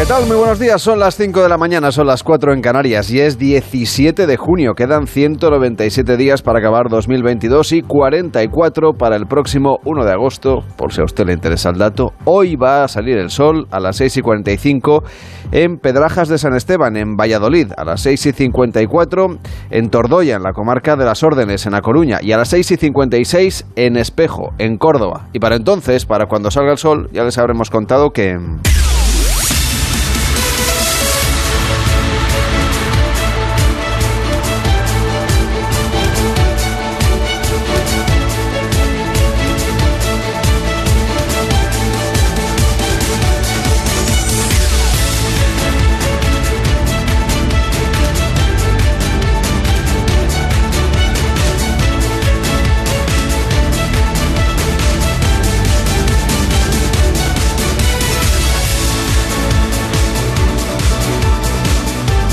[0.00, 0.26] ¿Qué tal?
[0.26, 0.80] Muy buenos días.
[0.80, 4.36] Son las 5 de la mañana, son las 4 en Canarias y es 17 de
[4.38, 4.72] junio.
[4.72, 10.64] Quedan 197 días para acabar 2022 y 44 para el próximo 1 de agosto.
[10.78, 13.78] Por si a usted le interesa el dato, hoy va a salir el sol a
[13.78, 15.04] las 6 y 45
[15.52, 19.36] en Pedrajas de San Esteban, en Valladolid, a las 6 y 54
[19.70, 22.70] en Tordoya, en la comarca de las Órdenes, en A Coruña, y a las 6
[22.70, 25.28] y 56 en Espejo, en Córdoba.
[25.34, 28.38] Y para entonces, para cuando salga el sol, ya les habremos contado que...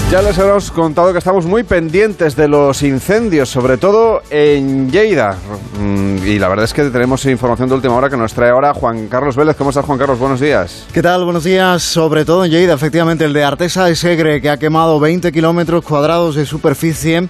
[0.10, 5.38] Ya les hemos contado que estamos muy pendientes de los incendios, sobre todo en Lleida.
[5.78, 8.74] Mm, y la verdad es que tenemos información de última hora que nos trae ahora
[8.74, 9.58] Juan Carlos Vélez.
[9.58, 10.18] ¿Cómo estás, Juan Carlos?
[10.18, 10.86] Buenos días.
[10.94, 11.26] ¿Qué tal?
[11.26, 11.84] Buenos días.
[11.84, 15.84] Sobre todo en Lleida, efectivamente, el de Artesa de Segre, que ha quemado 20 kilómetros
[15.84, 17.28] cuadrados de superficie.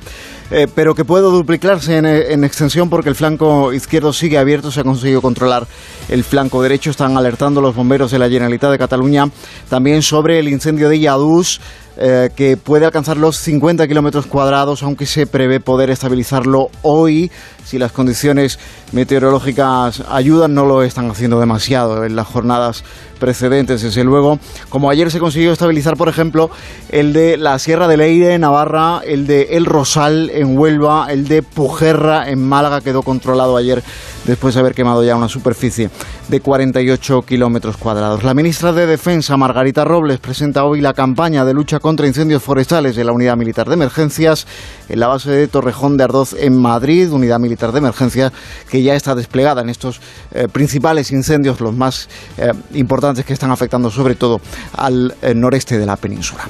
[0.50, 4.80] Eh, pero que puede duplicarse en, en, extensión porque el flanco izquierdo sigue abierto, se
[4.80, 5.68] ha conseguido controlar
[6.08, 9.30] el flanco derecho, están alertando los bomberos de la Generalitat de Cataluña
[9.70, 11.60] también sobre el incendio de Yadús,
[12.00, 17.32] eh, que puede alcanzar los 50 kilómetros cuadrados, aunque se prevé poder estabilizarlo hoy.
[17.68, 18.60] Si las condiciones
[18.94, 22.86] meteorológicas ayudan, no lo están haciendo demasiado en las jornadas
[23.20, 24.40] precedentes, desde luego.
[24.70, 26.50] Como ayer se consiguió estabilizar, por ejemplo,
[26.88, 31.28] el de la Sierra de Leire en Navarra, el de El Rosal en Huelva, el
[31.28, 33.84] de Pujerra en Málaga quedó controlado ayer
[34.24, 35.90] después de haber quemado ya una superficie
[36.28, 38.24] de 48 kilómetros cuadrados.
[38.24, 42.96] La ministra de Defensa, Margarita Robles, presenta hoy la campaña de lucha contra incendios forestales
[42.96, 44.46] de la Unidad Militar de Emergencias
[44.90, 48.32] en la base de Torrejón de Ardoz en Madrid, Unidad Militar de Emergencia
[48.70, 50.00] que ya está desplegada en estos
[50.32, 52.08] eh, principales incendios, los más
[52.38, 54.40] eh, importantes que están afectando sobre todo
[54.74, 56.48] al eh, noreste de la península.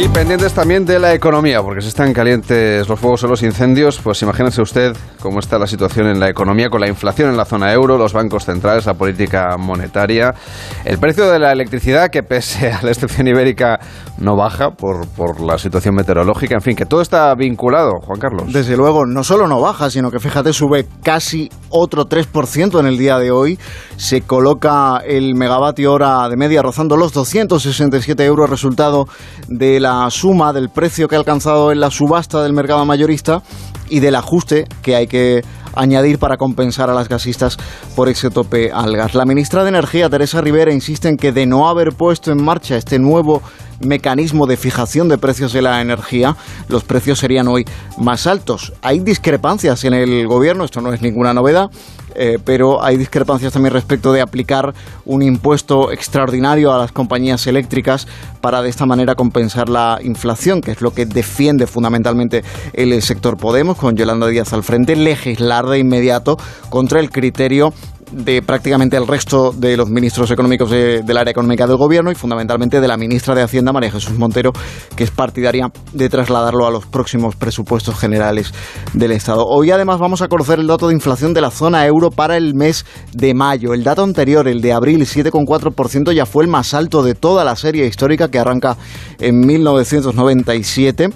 [0.00, 3.98] Y pendientes también de la economía, porque se están calientes los fuegos o los incendios,
[4.00, 7.44] pues imagínese usted cómo está la situación en la economía con la inflación en la
[7.44, 10.32] zona euro, los bancos centrales, la política monetaria,
[10.84, 13.80] el precio de la electricidad que pese a la excepción ibérica
[14.18, 18.52] no baja por, por la situación meteorológica, en fin, que todo está vinculado, Juan Carlos.
[18.52, 22.98] Desde luego, no solo no baja, sino que fíjate, sube casi otro 3% en el
[22.98, 23.58] día de hoy,
[23.98, 29.08] se coloca el megavatio hora de media rozando los 267 euros, resultado
[29.48, 33.42] de la suma del precio que ha alcanzado en la subasta del mercado mayorista
[33.90, 35.42] y del ajuste que hay que
[35.74, 37.58] añadir para compensar a las gasistas
[37.96, 39.14] por ese tope al gas.
[39.14, 42.76] La ministra de Energía, Teresa Rivera, insiste en que de no haber puesto en marcha
[42.76, 43.42] este nuevo
[43.80, 46.36] mecanismo de fijación de precios de la energía,
[46.68, 47.64] los precios serían hoy
[47.98, 48.72] más altos.
[48.82, 51.70] Hay discrepancias en el gobierno, esto no es ninguna novedad.
[52.14, 54.74] Eh, pero hay discrepancias también respecto de aplicar
[55.04, 58.08] un impuesto extraordinario a las compañías eléctricas
[58.40, 63.36] para de esta manera compensar la inflación, que es lo que defiende fundamentalmente el sector
[63.36, 66.38] Podemos, con Yolanda Díaz al frente, legislar de inmediato
[66.70, 67.72] contra el criterio
[68.12, 72.80] de prácticamente el resto de los ministros económicos del área económica del gobierno y fundamentalmente
[72.80, 74.52] de la ministra de Hacienda, María Jesús Montero,
[74.96, 78.52] que es partidaria de trasladarlo a los próximos presupuestos generales
[78.92, 79.46] del Estado.
[79.46, 82.54] Hoy además vamos a conocer el dato de inflación de la zona euro para el
[82.54, 83.74] mes de mayo.
[83.74, 87.56] El dato anterior, el de abril, 7,4%, ya fue el más alto de toda la
[87.56, 88.76] serie histórica que arranca
[89.18, 91.10] en 1997.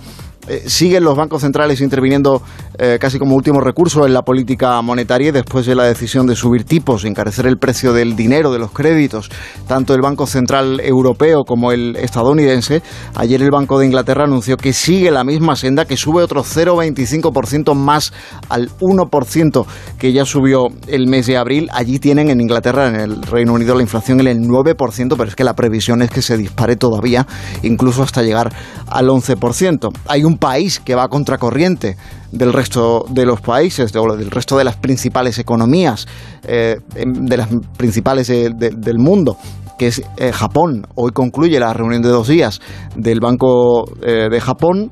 [0.53, 2.43] Eh, siguen los bancos centrales interviniendo
[2.79, 6.65] eh, casi como último recurso en la política monetaria después de la decisión de subir
[6.65, 9.31] tipos, encarecer el precio del dinero, de los créditos,
[9.67, 12.83] tanto el Banco Central Europeo como el estadounidense.
[13.15, 17.75] Ayer el Banco de Inglaterra anunció que sigue la misma senda, que sube otro 0,25%
[17.75, 18.13] más
[18.51, 19.65] al 1%
[19.99, 21.71] que ya subió el mes de abril.
[21.73, 25.35] Allí tienen en Inglaterra, en el Reino Unido, la inflación en el 9%, pero es
[25.35, 27.27] que la previsión es que se dispare todavía,
[27.63, 28.53] incluso hasta llegar
[28.91, 29.91] al 11%.
[30.09, 31.97] Hay un país que va a contracorriente
[32.33, 36.09] del resto de los países, del resto de las principales economías,
[36.43, 39.37] eh, de las principales del mundo
[39.79, 40.87] que es eh, Japón.
[40.97, 42.61] Hoy concluye la reunión de dos días
[42.97, 44.91] del Banco eh, de Japón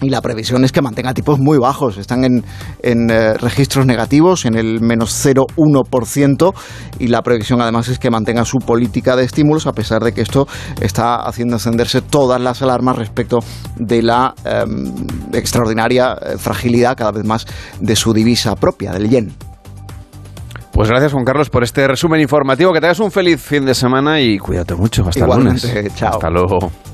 [0.00, 1.98] y la previsión es que mantenga tipos muy bajos.
[1.98, 2.44] Están en,
[2.82, 6.54] en eh, registros negativos, en el menos 0,1%,
[6.98, 10.22] y la previsión además es que mantenga su política de estímulos, a pesar de que
[10.22, 10.46] esto
[10.80, 13.38] está haciendo encenderse todas las alarmas respecto
[13.76, 14.92] de la em,
[15.32, 17.46] extraordinaria eh, fragilidad cada vez más
[17.80, 19.32] de su divisa propia, del yen.
[20.72, 22.72] Pues gracias Juan Carlos por este resumen informativo.
[22.72, 25.06] Que tengas un feliz fin de semana y cuídate mucho.
[25.06, 25.94] Hasta Igualmente, lunes.
[25.94, 26.14] chao.
[26.14, 26.93] Hasta luego.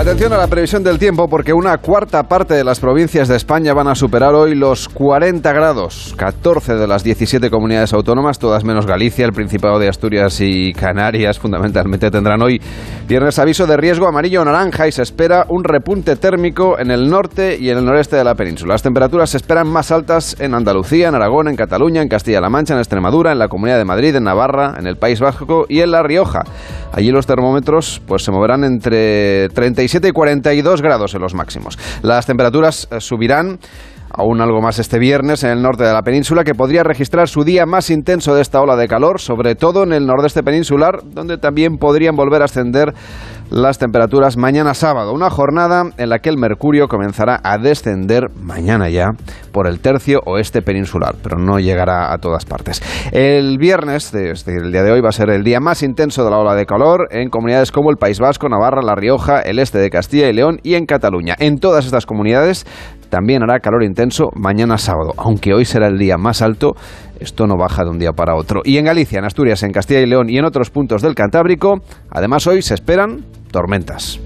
[0.00, 3.74] Atención a la previsión del tiempo porque una cuarta parte de las provincias de España
[3.74, 6.14] van a superar hoy los 40 grados.
[6.16, 11.38] 14 de las 17 comunidades autónomas, todas menos Galicia, el Principado de Asturias y Canarias,
[11.38, 12.62] fundamentalmente tendrán hoy
[13.06, 17.10] viernes aviso de riesgo amarillo o naranja y se espera un repunte térmico en el
[17.10, 18.72] norte y en el noreste de la península.
[18.72, 22.72] Las temperaturas se esperan más altas en Andalucía, en Aragón, en Cataluña, en Castilla-La Mancha,
[22.72, 25.90] en Extremadura, en la Comunidad de Madrid, en Navarra, en el País Vasco y en
[25.90, 26.40] La Rioja.
[26.90, 29.50] Allí los termómetros pues se moverán entre
[29.90, 31.76] 37 y 42 grados en los máximos.
[32.02, 33.58] Las temperaturas eh, subirán
[34.12, 37.42] aún algo más este viernes en el norte de la península, que podría registrar su
[37.44, 41.38] día más intenso de esta ola de calor, sobre todo en el nordeste peninsular, donde
[41.38, 42.92] también podrían volver a ascender
[43.50, 45.12] las temperaturas mañana sábado.
[45.12, 49.08] Una jornada en la que el mercurio comenzará a descender mañana ya
[49.52, 52.80] por el tercio oeste peninsular, pero no llegará a todas partes.
[53.12, 56.30] El viernes, desde el día de hoy, va a ser el día más intenso de
[56.30, 59.78] la ola de calor en comunidades como el País Vasco, Navarra, La Rioja, el este
[59.78, 61.34] de Castilla y León y en Cataluña.
[61.38, 62.66] En todas estas comunidades
[63.08, 66.76] también hará calor intenso mañana sábado, aunque hoy será el día más alto.
[67.20, 68.62] Esto no baja de un día para otro.
[68.64, 71.82] Y en Galicia, en Asturias, en Castilla y León y en otros puntos del Cantábrico,
[72.10, 74.20] además hoy se esperan tormentas.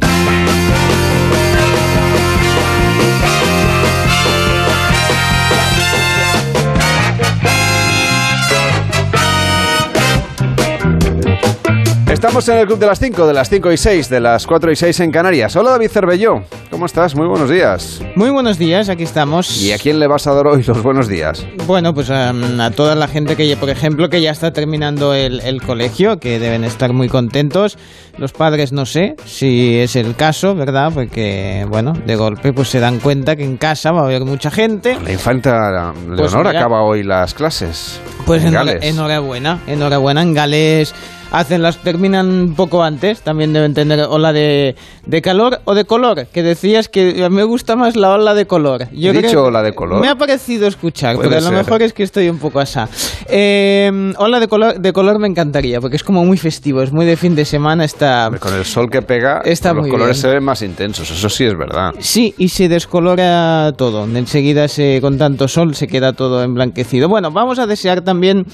[12.24, 14.72] Estamos en el Club de las 5, de las 5 y 6, de las 4
[14.72, 15.54] y 6 en Canarias.
[15.56, 17.14] Hola David Cervelló, ¿cómo estás?
[17.14, 18.00] Muy buenos días.
[18.16, 19.60] Muy buenos días, aquí estamos.
[19.60, 21.46] ¿Y a quién le vas a dar hoy los buenos días?
[21.66, 25.40] Bueno, pues a, a toda la gente que, por ejemplo, que ya está terminando el,
[25.40, 27.76] el, colegio, que deben estar muy contentos.
[28.16, 30.92] Los padres no sé si es el caso, ¿verdad?
[30.94, 34.50] Porque, bueno, de golpe pues se dan cuenta que en casa va a haber mucha
[34.50, 34.96] gente.
[35.04, 38.00] La infanta Leonor pues acaba hoy las clases.
[38.24, 38.82] Pues en Gales.
[38.82, 40.22] enhorabuena, enhorabuena.
[40.22, 40.94] En Gales
[41.30, 44.76] hacen las terminan un poco antes, también deben tener ola de,
[45.06, 48.88] de, calor o de color, que decías que me gusta más la ola de color.
[48.92, 50.00] Yo ¿He dicho ola de color?
[50.00, 52.88] Me ha parecido escuchar, pero a lo mejor es que estoy un poco asá.
[53.28, 57.06] Eh, ola de color, de color me encantaría, porque es como muy festivo, es muy
[57.06, 58.30] de fin de semana, está...
[58.38, 60.22] Con el sol que pega, está los muy colores bien.
[60.22, 61.92] se ven más intensos, eso sí es verdad.
[61.98, 64.04] Sí, y se descolora todo.
[64.04, 67.08] Enseguida, se, con tanto sol, se queda todo emblanquecido.
[67.08, 68.44] Bueno, vamos a desear también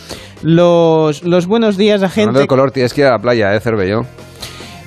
[0.43, 2.47] los, los buenos días a gente...
[2.47, 4.05] Color, que ir a la playa, ¿eh, Cervelló?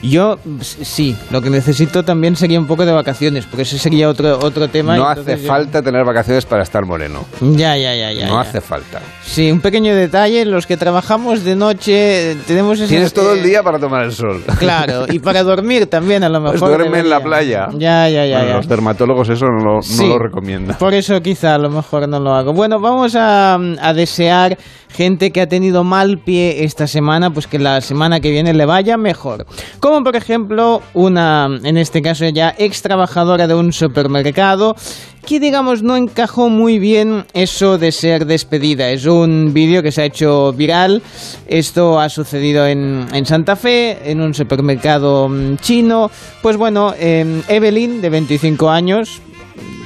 [0.04, 4.38] Yo sí, lo que necesito también sería un poco de vacaciones, porque ese sería otro
[4.40, 4.98] otro tema.
[4.98, 5.48] No hace yo...
[5.48, 7.26] falta tener vacaciones para estar moreno.
[7.40, 8.28] Ya, ya, ya, ya.
[8.28, 8.42] No ya.
[8.42, 9.02] hace falta.
[9.24, 12.90] Sí, un pequeño detalle, los que trabajamos de noche tenemos ese...
[12.90, 14.44] Tienes todo el día para tomar el sol.
[14.60, 16.60] Claro, y para dormir también a lo mejor.
[16.60, 17.68] Pues duerme en la playa.
[17.74, 18.38] Ya, ya, ya.
[18.38, 18.58] Bueno, ya.
[18.58, 20.78] Los dermatólogos eso no lo, Sí, no lo recomiendan.
[20.78, 22.52] Por eso quizá a lo mejor no lo hago.
[22.52, 24.58] Bueno, vamos a, a, desear
[24.90, 28.66] gente que ha tenido mal pie esta semana, pues que la semana que viene le
[28.66, 29.46] vaya mejor.
[29.94, 34.76] Como por ejemplo una, en este caso ya ex trabajadora de un supermercado
[35.24, 38.90] que digamos no encajó muy bien eso de ser despedida.
[38.90, 41.04] Es un vídeo que se ha hecho viral.
[41.46, 46.10] Esto ha sucedido en, en Santa Fe, en un supermercado mm, chino.
[46.42, 49.22] Pues bueno, eh, Evelyn, de 25 años,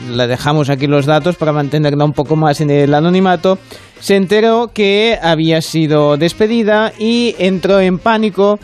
[0.10, 3.60] le dejamos aquí los datos para mantenerla un poco más en el anonimato,
[4.00, 8.58] se enteró que había sido despedida y entró en pánico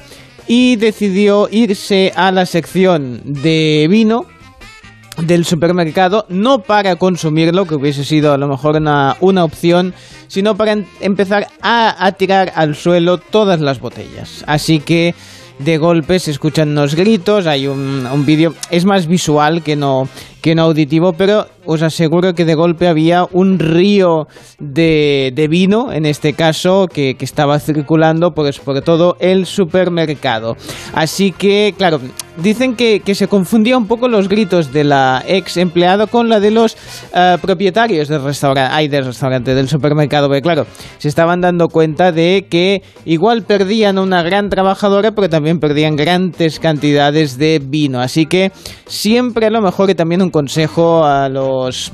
[0.47, 4.25] y decidió irse a la sección de vino
[5.17, 9.93] del supermercado, no para consumirlo, que hubiese sido a lo mejor una, una opción,
[10.27, 14.43] sino para em empezar a, a tirar al suelo todas las botellas.
[14.47, 15.13] Así que
[15.63, 20.07] de golpe se escuchan unos gritos, hay un, un vídeo, es más visual que no,
[20.41, 24.27] que no auditivo, pero os aseguro que de golpe había un río
[24.59, 30.55] de, de vino, en este caso, que, que, estaba circulando pues, por todo el supermercado.
[30.93, 31.99] Así que, claro,
[32.37, 36.39] dicen que, que, se confundía un poco los gritos de la ex empleada con la
[36.39, 36.75] de los
[37.13, 40.65] uh, propietarios del restaurante, ay, del restaurante, del supermercado, porque claro,
[40.97, 46.59] se estaban dando cuenta de que igual perdían una gran trabajadora, pero también perdían grandes
[46.59, 47.99] cantidades de vino.
[47.99, 48.51] Así que
[48.85, 51.91] siempre a lo mejor y también un consejo a los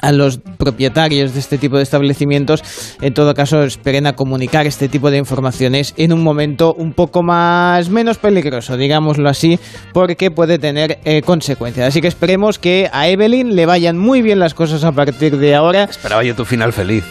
[0.00, 2.62] a los propietarios de este tipo de establecimientos,
[3.00, 7.22] en todo caso, esperen a comunicar este tipo de informaciones en un momento un poco
[7.22, 9.58] más menos peligroso, digámoslo así,
[9.92, 11.88] porque puede tener eh, consecuencias.
[11.88, 15.54] Así que esperemos que a Evelyn le vayan muy bien las cosas a partir de
[15.54, 15.84] ahora.
[15.84, 17.04] Esperaba yo tu final feliz.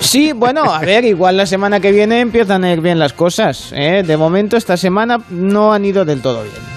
[0.00, 3.72] Sí, bueno, a ver, igual la semana que viene empiezan a ir bien las cosas.
[3.72, 4.02] ¿eh?
[4.06, 6.72] De momento, esta semana no han ido del todo bien.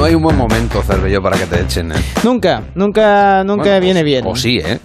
[0.00, 1.92] No hay un buen momento, Cervello, para que te echen.
[1.92, 1.96] ¿eh?
[2.24, 4.24] Nunca, nunca, nunca viene bien.
[4.26, 4.78] O sí, ¿eh?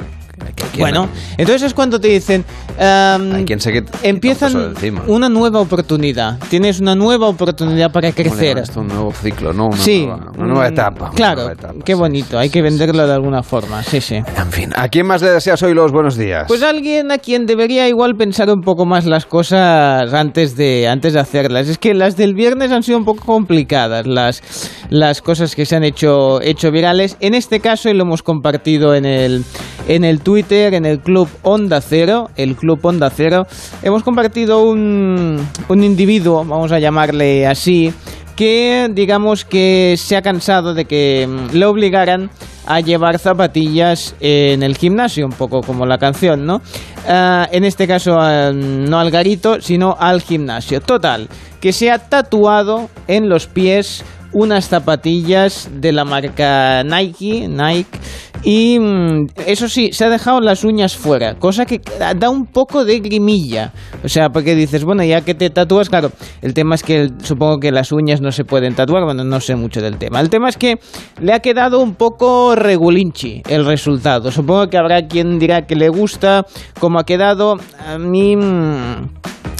[0.77, 4.74] Bueno, entonces es cuando te dicen, um, quien se que empiezan
[5.08, 8.58] una nueva oportunidad, tienes una nueva oportunidad para crecer.
[8.58, 9.68] Esto un nuevo ciclo, ¿no?
[9.68, 11.12] Una sí, nueva, una nueva etapa.
[11.15, 11.50] Claro,
[11.84, 14.15] qué bonito, hay que venderlo de alguna forma, sí, sí.
[14.15, 16.46] En fin, ¿a quién más le deseas hoy los buenos días?
[16.48, 21.13] Pues alguien a quien debería igual pensar un poco más las cosas antes de, antes
[21.13, 21.70] de hacerlas.
[21.70, 24.42] Es que las del viernes han sido un poco complicadas, las,
[24.89, 27.18] las cosas que se han hecho, hecho virales.
[27.20, 29.44] En este caso, y lo hemos compartido en el,
[29.88, 33.46] en el Twitter, en el Club Onda Cero, el Club Onda Cero,
[33.84, 35.39] hemos compartido un,
[35.70, 37.94] un individuo, vamos a llamarle así,
[38.36, 42.32] que digamos que se ha cansado de que mm, le obligaran
[42.65, 46.62] a llevar zapatillas en el gimnasio, un poco como la canción, ¿no?
[47.08, 50.82] Ah, en este caso ah, no al garito, sino al gimnasio.
[50.82, 51.29] Total,
[51.62, 54.03] que se ha tatuado en los pies
[54.36, 57.98] unas zapatillas de la marca Nike, Nike,
[58.45, 62.85] y mm, eso sí, se ha dejado las uñas fuera, cosa que da un poco
[62.85, 63.73] de grimilla.
[64.03, 66.11] O sea, porque dices, bueno, ya que te tatúas, claro,
[66.43, 69.55] el tema es que supongo que las uñas no se pueden tatuar, bueno, no sé
[69.55, 70.21] mucho del tema.
[70.21, 70.79] El tema es que
[71.19, 74.31] le ha quedado un poco regulinchi el resultado.
[74.31, 76.45] Supongo que habrá quien dirá que le gusta
[76.79, 77.57] cómo ha quedado.
[77.79, 78.35] A mí...
[78.35, 79.09] Mm,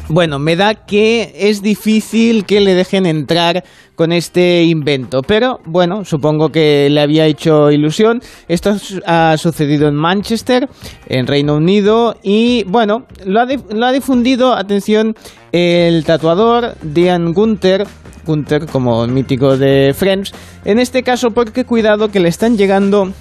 [0.08, 3.64] bueno, me da que es difícil que le dejen entrar
[3.96, 8.22] con este invento, pero bueno, supongo que le había hecho ilusión.
[8.48, 8.76] Esto
[9.06, 10.70] ha sucedido en Manchester,
[11.08, 15.16] en Reino Unido, y bueno, lo ha, difundido, atención,
[15.52, 17.88] el tatuador Diane Gunther,
[18.26, 20.34] Gunther como mítico de Friends,
[20.66, 23.14] en este caso porque cuidado que le están llegando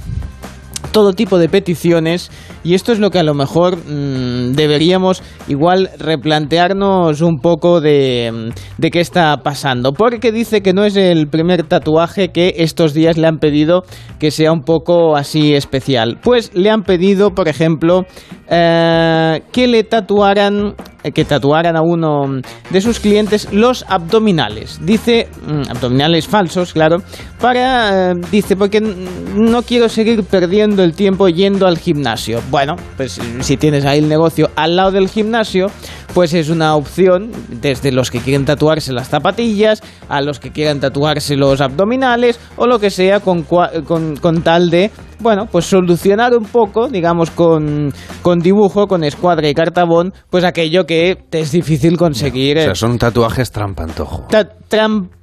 [0.92, 2.30] todo tipo de peticiones
[2.62, 8.30] y esto es lo que a lo mejor mm, deberíamos igual replantearnos un poco de,
[8.32, 9.92] mm, de qué está pasando.
[9.92, 13.82] Porque dice que no es el primer tatuaje que estos días le han pedido
[14.18, 16.18] que sea un poco así especial.
[16.22, 18.02] Pues le han pedido, por ejemplo,
[18.48, 24.78] eh, que le tatuaran eh, que tatuaran a uno de sus clientes los abdominales.
[24.82, 26.96] Dice, mm, abdominales falsos, claro,
[27.38, 32.40] para, eh, dice, porque no quiero seguir perdiendo el tiempo yendo al gimnasio.
[32.50, 35.66] Bueno, pues si tienes ahí el negocio al lado del gimnasio,
[36.14, 40.80] pues es una opción desde los que quieren tatuarse las zapatillas, a los que quieran
[40.80, 44.90] tatuarse los abdominales o lo que sea con, con, con tal de
[45.24, 50.84] bueno, pues solucionar un poco, digamos, con, con dibujo, con escuadra y cartabón, pues aquello
[50.84, 52.58] que te es difícil conseguir.
[52.58, 54.28] o sea, son tatuajes trampantojo.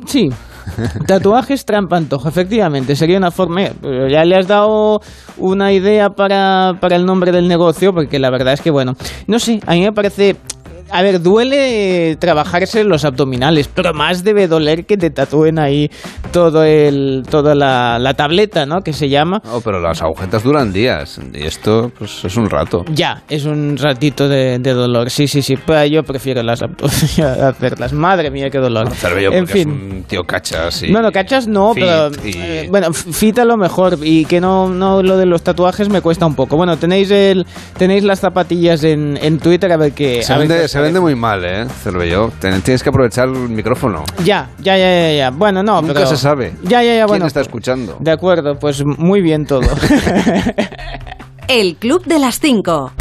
[0.05, 0.29] sí,
[1.07, 3.61] tatuajes trampantojo, efectivamente, sería una forma...
[4.09, 5.01] Ya le has dado
[5.37, 8.93] una idea para, para el nombre del negocio, porque la verdad es que, bueno,
[9.27, 10.35] no sé, a mí me parece
[10.91, 15.89] a ver, duele trabajarse los abdominales, pero más debe doler que te tatúen ahí
[16.31, 18.81] todo el, toda la, tableta, ¿no?
[18.81, 19.41] Que se llama.
[19.45, 22.83] No, pero las agujetas duran días y esto, pues, es un rato.
[22.91, 25.09] Ya, es un ratito de, dolor.
[25.09, 25.55] Sí, sí, sí.
[25.55, 26.61] Pues yo prefiero las
[27.19, 27.93] hacerlas.
[27.93, 28.89] Madre mía, qué dolor.
[29.31, 30.03] en fin.
[30.07, 30.83] tío cachas.
[30.83, 32.11] Y, no, no, cachas no, pero.
[32.23, 36.25] Eh, bueno, fita lo mejor y que no, no lo de los tatuajes me cuesta
[36.25, 36.57] un poco.
[36.57, 37.45] Bueno, tenéis el
[37.77, 40.23] tenéis las zapatillas en, en Twitter a ver qué.
[40.23, 41.67] Se, vende, se vende muy mal, ¿eh?
[41.83, 42.31] Cervello.
[42.39, 44.03] Tienes que aprovechar el micrófono.
[44.23, 45.13] Ya, ya, ya, ya.
[45.13, 45.29] ya.
[45.31, 46.53] Bueno, no, Nunca se sabe.
[46.63, 47.05] Ya, ya, ya.
[47.05, 47.97] ¿Quién está escuchando?
[47.99, 49.61] De acuerdo, pues muy bien todo.
[51.47, 52.91] el Club de las Cinco.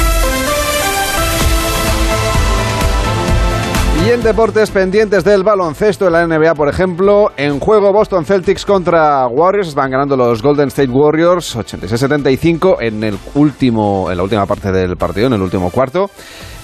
[4.03, 8.65] Y en deportes pendientes del baloncesto de la NBA, por ejemplo, en juego Boston Celtics
[8.65, 14.47] contra Warriors, van ganando los Golden State Warriors 86-75 en el último, en la última
[14.47, 16.09] parte del partido, en el último cuarto.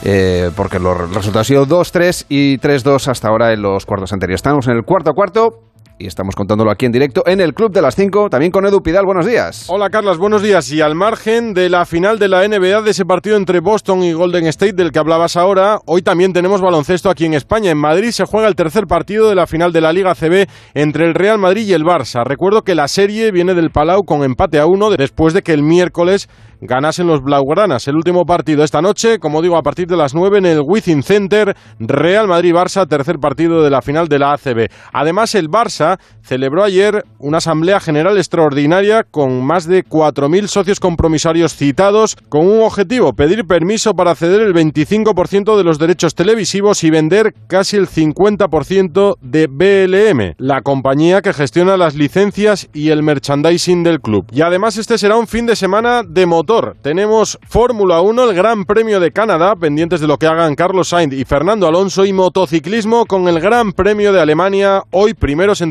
[0.03, 4.39] Eh, porque los resultados han sido 2-3 y 3-2 hasta ahora en los cuartos anteriores.
[4.39, 5.66] Estamos en el cuarto cuarto
[5.99, 8.81] y estamos contándolo aquí en directo en el Club de las 5, también con Edu
[8.81, 9.05] Pidal.
[9.05, 9.65] Buenos días.
[9.69, 10.71] Hola, Carlos, buenos días.
[10.71, 14.13] Y al margen de la final de la NBA, de ese partido entre Boston y
[14.13, 17.71] Golden State del que hablabas ahora, hoy también tenemos baloncesto aquí en España.
[17.71, 21.05] En Madrid se juega el tercer partido de la final de la Liga CB entre
[21.05, 22.23] el Real Madrid y el Barça.
[22.23, 25.63] Recuerdo que la serie viene del Palau con empate a uno después de que el
[25.63, 26.29] miércoles
[26.61, 27.87] ganasen los Blaugranas.
[27.87, 31.03] El último partido esta noche, como digo, a partir de las 9 en el Wizzing
[31.03, 34.67] Center, Real Madrid-Barça, tercer partido de la final de la ACB.
[34.91, 40.79] Además, el Barça Canadá, celebró ayer una asamblea general extraordinaria con más de 4.000 socios
[40.79, 46.83] compromisarios citados, con un objetivo, pedir permiso para ceder el 25% de los derechos televisivos
[46.83, 53.03] y vender casi el 50% de BLM, la compañía que gestiona las licencias y el
[53.03, 54.25] merchandising del club.
[54.31, 56.75] Y además este será un fin de semana de motor.
[56.81, 61.13] Tenemos Fórmula 1, el Gran Premio de Canadá, pendientes de lo que hagan Carlos Sainz
[61.13, 65.61] y Fernando Alonso, y motociclismo con el Gran Premio de Alemania, hoy primeros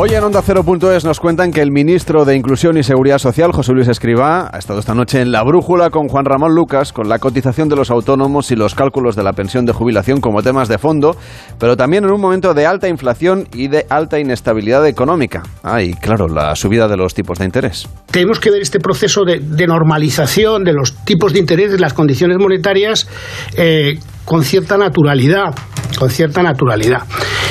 [0.00, 3.72] Hoy en Onda Cero.es nos cuentan que el ministro de Inclusión y Seguridad Social, José
[3.72, 7.18] Luis Escribá, ha estado esta noche en La Brújula con Juan Ramón Lucas, con la
[7.18, 10.78] cotización de los autónomos y los cálculos de la pensión de jubilación como temas de
[10.78, 11.16] fondo,
[11.58, 15.42] pero también en un momento de alta inflación y de alta inestabilidad económica.
[15.64, 17.88] Ah, y claro, la subida de los tipos de interés.
[18.12, 22.38] Tenemos que ver este proceso de, normalización de los tipos de interés, de las condiciones
[22.38, 23.08] monetarias,
[23.56, 25.54] eh, con cierta naturalidad,
[25.98, 27.02] con cierta naturalidad.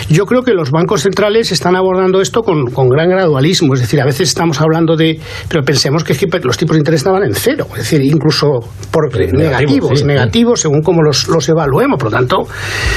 [0.10, 4.00] Yo creo que los bancos centrales están abordando esto con, con gran gradualismo, es decir,
[4.00, 5.20] a veces estamos hablando de,
[5.50, 8.60] pero pensemos que, los tipos de interés estaban en cero, es decir, incluso
[8.92, 12.44] por negativos, sí, negativos según cómo los, los evaluemos, por lo tanto,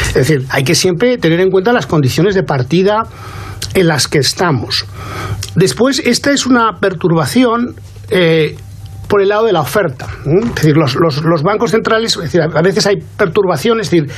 [0.09, 3.05] es decir, hay que siempre tener en cuenta las condiciones de partida
[3.73, 4.85] en las que estamos.
[5.55, 7.77] Después, esta es una perturbación
[8.11, 8.57] eh,
[9.11, 10.07] por el lado de la oferta.
[10.25, 10.41] ¿m?
[10.41, 14.11] Es decir, los, los- los bancos centrales, es decir, a veces hay perturbaciones, es decir,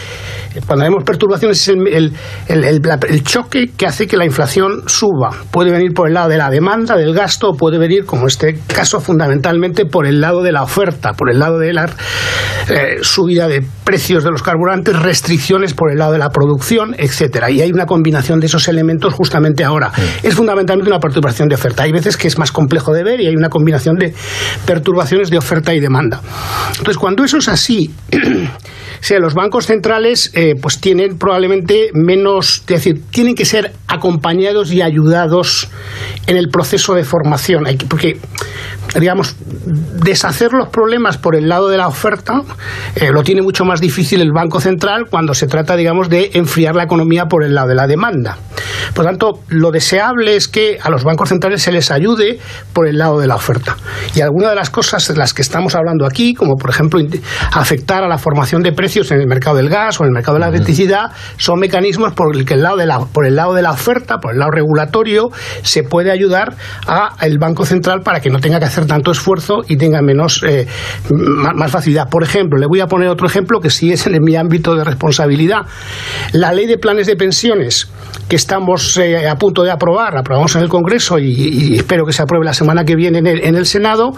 [0.54, 2.12] eh, cuando vemos perturbaciones es el, el-
[2.48, 5.30] el- el- choque que hace que la inflación suba.
[5.50, 8.58] Puede venir por el lado de la demanda, del gasto, o puede venir, como este
[8.66, 11.86] caso, fundamentalmente por el lado de la oferta, por el lado de la
[12.68, 17.50] eh, subida de precios de los carburantes, restricciones por el lado de la producción, etcétera.
[17.50, 19.90] Y hay una combinación de esos elementos justamente ahora.
[20.22, 21.84] Es fundamentalmente una perturbación de oferta.
[21.84, 24.12] Hay veces que es más complejo de ver y hay una combinación de
[24.66, 26.20] perturbaciones de oferta y demanda.
[26.70, 27.90] Entonces, cuando eso es así,
[29.02, 34.72] sea, los bancos centrales eh, pues tienen probablemente menos, es decir, tienen que ser acompañados
[34.72, 35.68] y ayudados
[36.26, 38.18] en el proceso de formación, porque
[38.98, 39.36] digamos
[40.02, 42.42] deshacer los problemas por el lado de la oferta
[42.94, 46.74] eh, lo tiene mucho más difícil el banco central cuando se trata, digamos, de enfriar
[46.76, 48.38] la economía por el lado de la demanda.
[48.94, 52.38] Por tanto, lo deseable es que a los bancos centrales se les ayude
[52.72, 53.76] por el lado de la oferta.
[54.14, 57.00] Y algunas de las cosas de las que estamos hablando aquí, como por ejemplo
[57.52, 60.34] afectar a la formación de precios en el mercado del gas o en el mercado
[60.34, 63.54] de la electricidad, son mecanismos por el que el lado de la, por el lado
[63.54, 65.30] de la oferta, por el lado regulatorio,
[65.62, 66.56] se puede ayudar
[66.86, 70.66] al Banco Central para que no tenga que hacer tanto esfuerzo y tenga menos eh,
[71.54, 72.08] más facilidad.
[72.08, 74.84] Por ejemplo, le voy a poner otro ejemplo que sí es en mi ámbito de
[74.84, 75.66] responsabilidad.
[76.32, 77.90] La ley de planes de pensiones
[78.28, 82.12] que estamos eh, a punto de aprobar, aprobamos en el Congreso y, y espero que
[82.12, 84.12] se apruebe la semana que viene en el, en el Senado,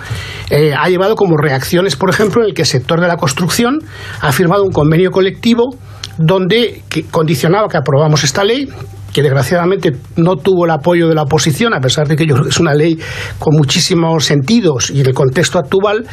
[0.51, 3.79] eh, ha llevado como reacciones, por ejemplo, en el que el sector de la construcción
[4.21, 5.77] ha firmado un convenio colectivo
[6.19, 8.69] donde condicionaba que aprobamos esta ley
[9.15, 12.45] que desgraciadamente no tuvo el apoyo de la oposición, a pesar de que yo creo
[12.45, 12.99] que es una ley
[13.39, 16.05] con muchísimos sentidos y en el contexto actual,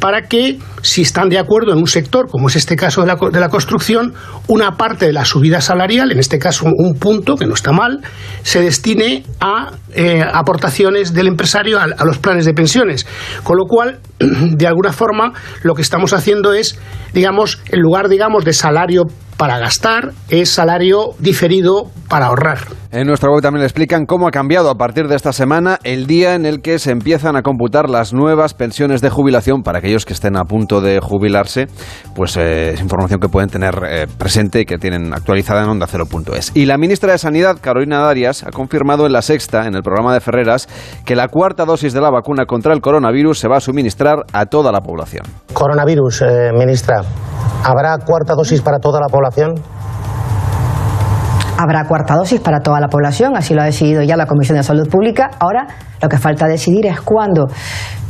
[0.00, 3.16] para que, si están de acuerdo en un sector, como es este caso de la,
[3.30, 4.14] de la construcción,
[4.48, 7.70] una parte de la subida salarial, en este caso un, un punto, que no está
[7.70, 8.00] mal,
[8.42, 13.06] se destine a eh, aportaciones del empresario a, a los planes de pensiones.
[13.44, 15.32] Con lo cual, de alguna forma,
[15.62, 16.76] lo que estamos haciendo es,
[17.14, 19.04] digamos, en lugar, digamos, de salario
[19.40, 22.58] para gastar, es salario diferido para ahorrar.
[22.92, 26.08] En nuestra web también le explican cómo ha cambiado a partir de esta semana el
[26.08, 30.04] día en el que se empiezan a computar las nuevas pensiones de jubilación para aquellos
[30.04, 31.68] que estén a punto de jubilarse.
[32.16, 35.86] Pues eh, es información que pueden tener eh, presente y que tienen actualizada en onda
[35.88, 36.50] cero.es.
[36.56, 40.12] Y la ministra de Sanidad, Carolina Darias, ha confirmado en la sexta, en el programa
[40.12, 40.68] de Ferreras,
[41.04, 44.46] que la cuarta dosis de la vacuna contra el coronavirus se va a suministrar a
[44.46, 45.22] toda la población.
[45.52, 47.02] Coronavirus, eh, ministra.
[47.62, 49.54] ¿Habrá cuarta dosis para toda la población?
[51.62, 54.62] Habrá cuarta dosis para toda la población, así lo ha decidido ya la Comisión de
[54.62, 55.28] Salud Pública.
[55.38, 55.66] Ahora
[56.00, 57.48] lo que falta decidir es cuándo.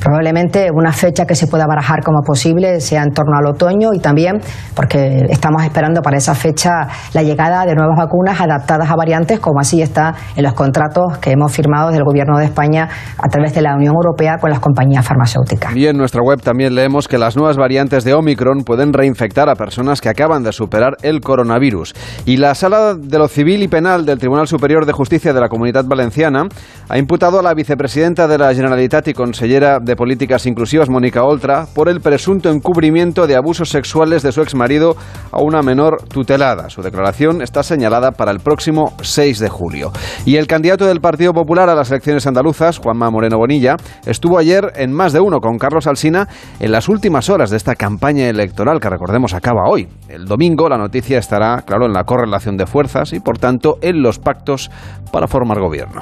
[0.00, 3.98] Probablemente una fecha que se pueda barajar como posible sea en torno al otoño y
[3.98, 4.40] también
[4.74, 9.60] porque estamos esperando para esa fecha la llegada de nuevas vacunas adaptadas a variantes, como
[9.60, 13.52] así está en los contratos que hemos firmado desde el Gobierno de España a través
[13.52, 15.76] de la Unión Europea con las compañías farmacéuticas.
[15.76, 19.54] Y en nuestra web también leemos que las nuevas variantes de Omicron pueden reinfectar a
[19.54, 21.94] personas que acaban de superar el coronavirus.
[22.24, 25.48] Y la Sala de lo Civil y Penal del Tribunal Superior de Justicia de la
[25.48, 26.46] Comunidad Valenciana
[26.90, 31.66] ha imputado a la vicepresidenta de la Generalitat y consellera de Políticas Inclusivas, Mónica Oltra,
[31.74, 34.94] por el presunto encubrimiento de abusos sexuales de su exmarido
[35.32, 36.68] a una menor tutelada.
[36.68, 39.90] Su declaración está señalada para el próximo 6 de julio.
[40.26, 44.70] Y el candidato del Partido Popular a las elecciones andaluzas, Juanma Moreno Bonilla, estuvo ayer
[44.76, 48.80] en más de uno con Carlos Alsina en las últimas horas de esta campaña electoral
[48.80, 49.88] que recordemos acaba hoy.
[50.10, 54.02] El domingo la noticia estará, claro, en la correlación de fuerzas y por tanto en
[54.02, 54.70] los pactos
[55.12, 56.00] para formar gobierno.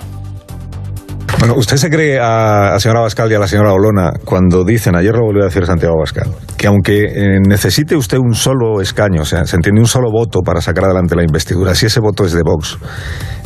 [1.38, 4.96] Bueno, ¿usted se cree a la señora Bascal y a la señora Olona cuando dicen,
[4.96, 9.22] ayer lo volvió a decir Santiago Bascal, que aunque eh, necesite usted un solo escaño,
[9.22, 12.24] o sea, se entiende un solo voto para sacar adelante la investidura, si ese voto
[12.24, 12.78] es de Vox,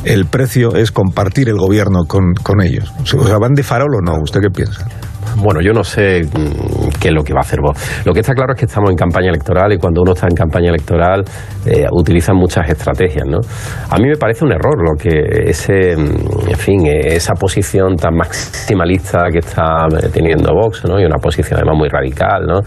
[0.05, 2.91] el precio es compartir el gobierno con, con ellos?
[3.03, 4.19] O sea, ¿van de farol o no?
[4.23, 4.87] ¿Usted qué piensa?
[5.37, 7.77] Bueno, yo no sé mm, qué es lo que va a hacer vos.
[8.05, 10.35] Lo que está claro es que estamos en campaña electoral y cuando uno está en
[10.35, 11.25] campaña electoral
[11.67, 13.39] eh, utilizan muchas estrategias, ¿no?
[13.91, 17.97] A mí me parece un error lo que ese, mm, en fin, eh, esa posición
[17.97, 21.01] tan maximalista que está eh, teniendo Vox, ¿no?
[21.01, 22.61] Y una posición además muy radical, ¿no?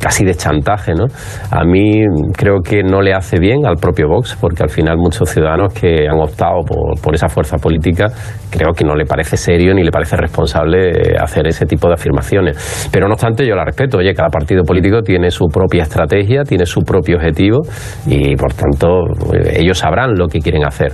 [0.00, 1.06] casi de chantaje, ¿no?
[1.50, 2.04] A mí
[2.36, 6.06] creo que no le hace bien al propio Vox porque al final muchos ciudadanos que
[6.08, 8.06] han optado por, por esa fuerza política
[8.50, 12.88] creo que no le parece serio ni le parece responsable hacer ese tipo de afirmaciones.
[12.92, 13.98] Pero no obstante, yo la respeto.
[13.98, 17.62] Oye, cada partido político tiene su propia estrategia, tiene su propio objetivo
[18.06, 19.04] y, por tanto,
[19.52, 20.92] ellos sabrán lo que quieren hacer.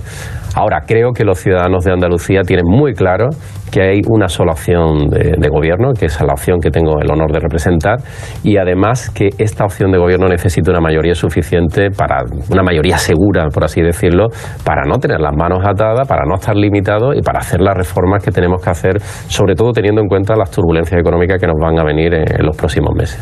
[0.55, 3.29] Ahora, creo que los ciudadanos de Andalucía tienen muy claro
[3.71, 7.31] que hay una sola opción de, gobierno, que es la opción que tengo el honor
[7.31, 7.97] de representar,
[8.43, 13.47] y además que esta opción de gobierno necesita una mayoría suficiente para, una mayoría segura,
[13.51, 14.27] por así decirlo,
[14.63, 18.23] para no tener las manos atadas, para no estar limitado y para hacer las reformas
[18.23, 21.79] que tenemos que hacer, sobre todo teniendo en cuenta las turbulencias económicas que nos van
[21.79, 23.19] a venir en, los próximos meses.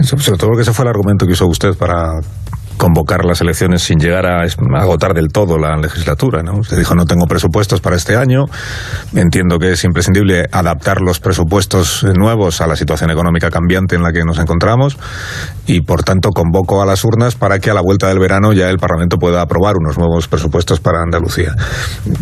[0.00, 2.14] Sobre todo porque ese fue el argumento que usó usted para
[2.80, 4.42] convocar las elecciones sin llegar a
[4.80, 6.42] agotar del todo la legislatura.
[6.42, 6.60] ¿no?
[6.60, 8.46] Usted dijo no tengo presupuestos para este año.
[9.14, 14.12] Entiendo que es imprescindible adaptar los presupuestos nuevos a la situación económica cambiante en la
[14.12, 14.96] que nos encontramos
[15.66, 18.70] y por tanto convoco a las urnas para que a la vuelta del verano ya
[18.70, 21.54] el Parlamento pueda aprobar unos nuevos presupuestos para Andalucía.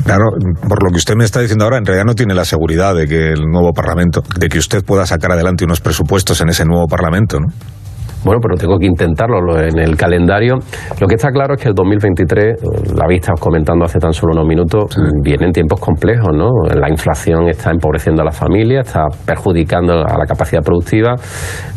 [0.05, 0.25] Claro,
[0.69, 3.07] por lo que usted me está diciendo ahora, en realidad no tiene la seguridad de
[3.07, 6.89] que el nuevo Parlamento, de que usted pueda sacar adelante unos presupuestos en ese nuevo
[6.89, 7.47] Parlamento, ¿no?
[8.25, 10.57] Bueno, pero tengo que intentarlo en el calendario.
[11.01, 14.47] Lo que está claro es que el 2023, la vista comentando hace tan solo unos
[14.47, 14.85] minutos,
[15.23, 16.49] vienen tiempos complejos, ¿no?
[16.75, 21.15] La inflación está empobreciendo a la familia, está perjudicando a la capacidad productiva.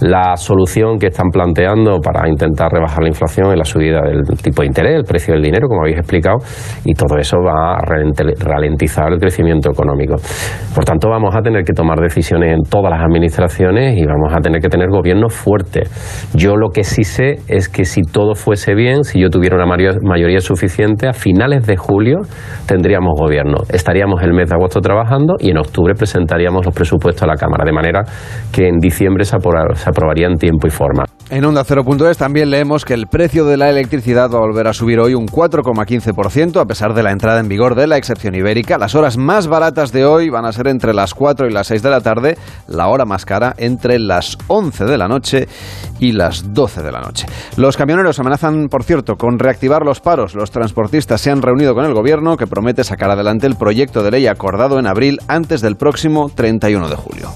[0.02, 4.64] La solución que están planteando para intentar rebajar la inflación es la subida del tipo
[4.64, 6.38] de interés, el precio del dinero, como habéis explicado,
[6.86, 10.16] y todo eso va a ralentizar el crecimiento económico.
[10.74, 14.42] Por tanto, vamos a tener que tomar decisiones en todas las administraciones y vamos a
[14.42, 15.90] tener que tener gobiernos fuertes
[16.34, 19.66] yo lo que sí sé es que si todo fuese bien, si yo tuviera una
[19.66, 22.20] mayoría suficiente, a finales de julio
[22.66, 23.58] tendríamos gobierno.
[23.70, 27.64] Estaríamos el mes de agosto trabajando y en octubre presentaríamos los presupuestos a la Cámara,
[27.66, 28.04] de manera
[28.52, 31.04] que en diciembre se, aprobaría en tiempo y forma.
[31.32, 34.74] En Onda 0.es también leemos que el precio de la electricidad va a volver a
[34.74, 38.78] subir hoy un 4,15% a pesar de la entrada en vigor de la excepción ibérica.
[38.78, 41.84] Las horas más baratas de hoy van a ser entre las 4 y las 6
[41.84, 45.48] de la tarde, la hora más cara entre las 11 de la noche
[46.02, 47.28] y las 12 de la noche.
[47.56, 50.36] Los camioneros amenazan, por cierto, con reactivar los paros.
[50.36, 54.12] Los transportistas se han reunido con el gobierno que promete sacar adelante el proyecto de
[54.12, 57.32] ley acordado en abril antes del próximo 31 de julio.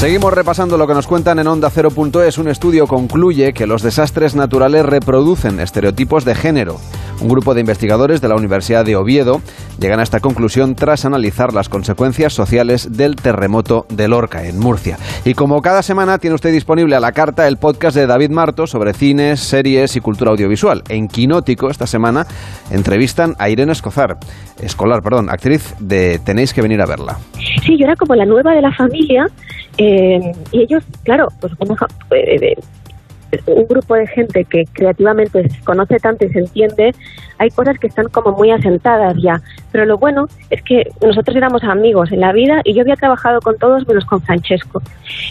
[0.00, 2.38] Seguimos repasando lo que nos cuentan en Onda 0.es.
[2.38, 6.80] Un estudio concluye que los desastres naturales reproducen estereotipos de género.
[7.20, 9.40] Un grupo de investigadores de la Universidad de Oviedo
[9.78, 14.96] llegan a esta conclusión tras analizar las consecuencias sociales del terremoto de Lorca, en Murcia.
[15.24, 18.66] Y como cada semana tiene usted disponible a la carta el podcast de David Marto
[18.66, 20.82] sobre cines, series y cultura audiovisual.
[20.88, 22.26] En Quinótico, esta semana,
[22.70, 24.16] entrevistan a Irene Escozar,
[24.60, 27.18] escolar, perdón, actriz de Tenéis que venir a verla.
[27.64, 29.26] Sí, yo era como la nueva de la familia
[29.76, 30.18] eh,
[30.52, 31.52] y ellos, claro, pues
[32.10, 32.54] eh,
[33.46, 36.94] un grupo de gente que creativamente se conoce tanto y se entiende,
[37.38, 39.40] hay cosas que están como muy asentadas ya.
[39.72, 43.40] Pero lo bueno es que nosotros éramos amigos en la vida y yo había trabajado
[43.40, 44.82] con todos menos con Francesco.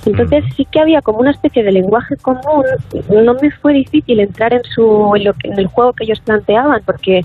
[0.06, 0.52] Entonces mm.
[0.56, 2.66] sí que había como una especie de lenguaje común.
[3.10, 6.82] No me fue difícil entrar en, su, en, lo en el juego que ellos planteaban
[6.86, 7.22] porque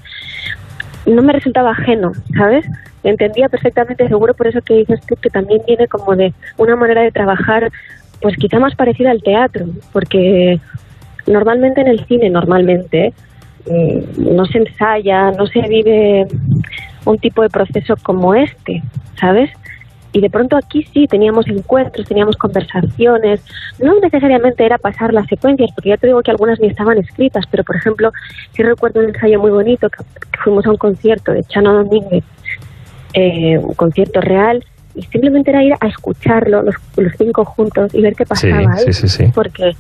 [1.07, 2.65] no me resultaba ajeno, ¿sabes?
[3.03, 7.03] Entendía perfectamente, seguro por eso que dices tú, que también viene como de una manera
[7.03, 7.71] de trabajar
[8.25, 10.59] pues quizá más parecida al teatro, porque
[11.27, 13.13] normalmente en el cine, normalmente,
[13.67, 16.27] mm, no se ensaya, no se vive
[17.05, 18.83] un tipo de proceso como este,
[19.21, 19.51] ¿sabes?
[20.13, 23.45] Y de pronto aquí sí teníamos encuentros, teníamos conversaciones.
[23.79, 27.45] No necesariamente era pasar las secuencias, porque ya te digo que algunas ni estaban escritas,
[27.51, 28.11] pero por ejemplo,
[28.53, 30.03] sí recuerdo un ensayo muy bonito que,
[30.43, 32.25] fuimos a un concierto de Chano Domínguez,
[33.13, 38.01] eh, un concierto real, y simplemente era ir a escucharlo, los, los cinco juntos, y
[38.01, 38.67] ver qué pasaba ahí.
[38.87, 39.25] sí, sí, sí.
[39.35, 39.73] Porque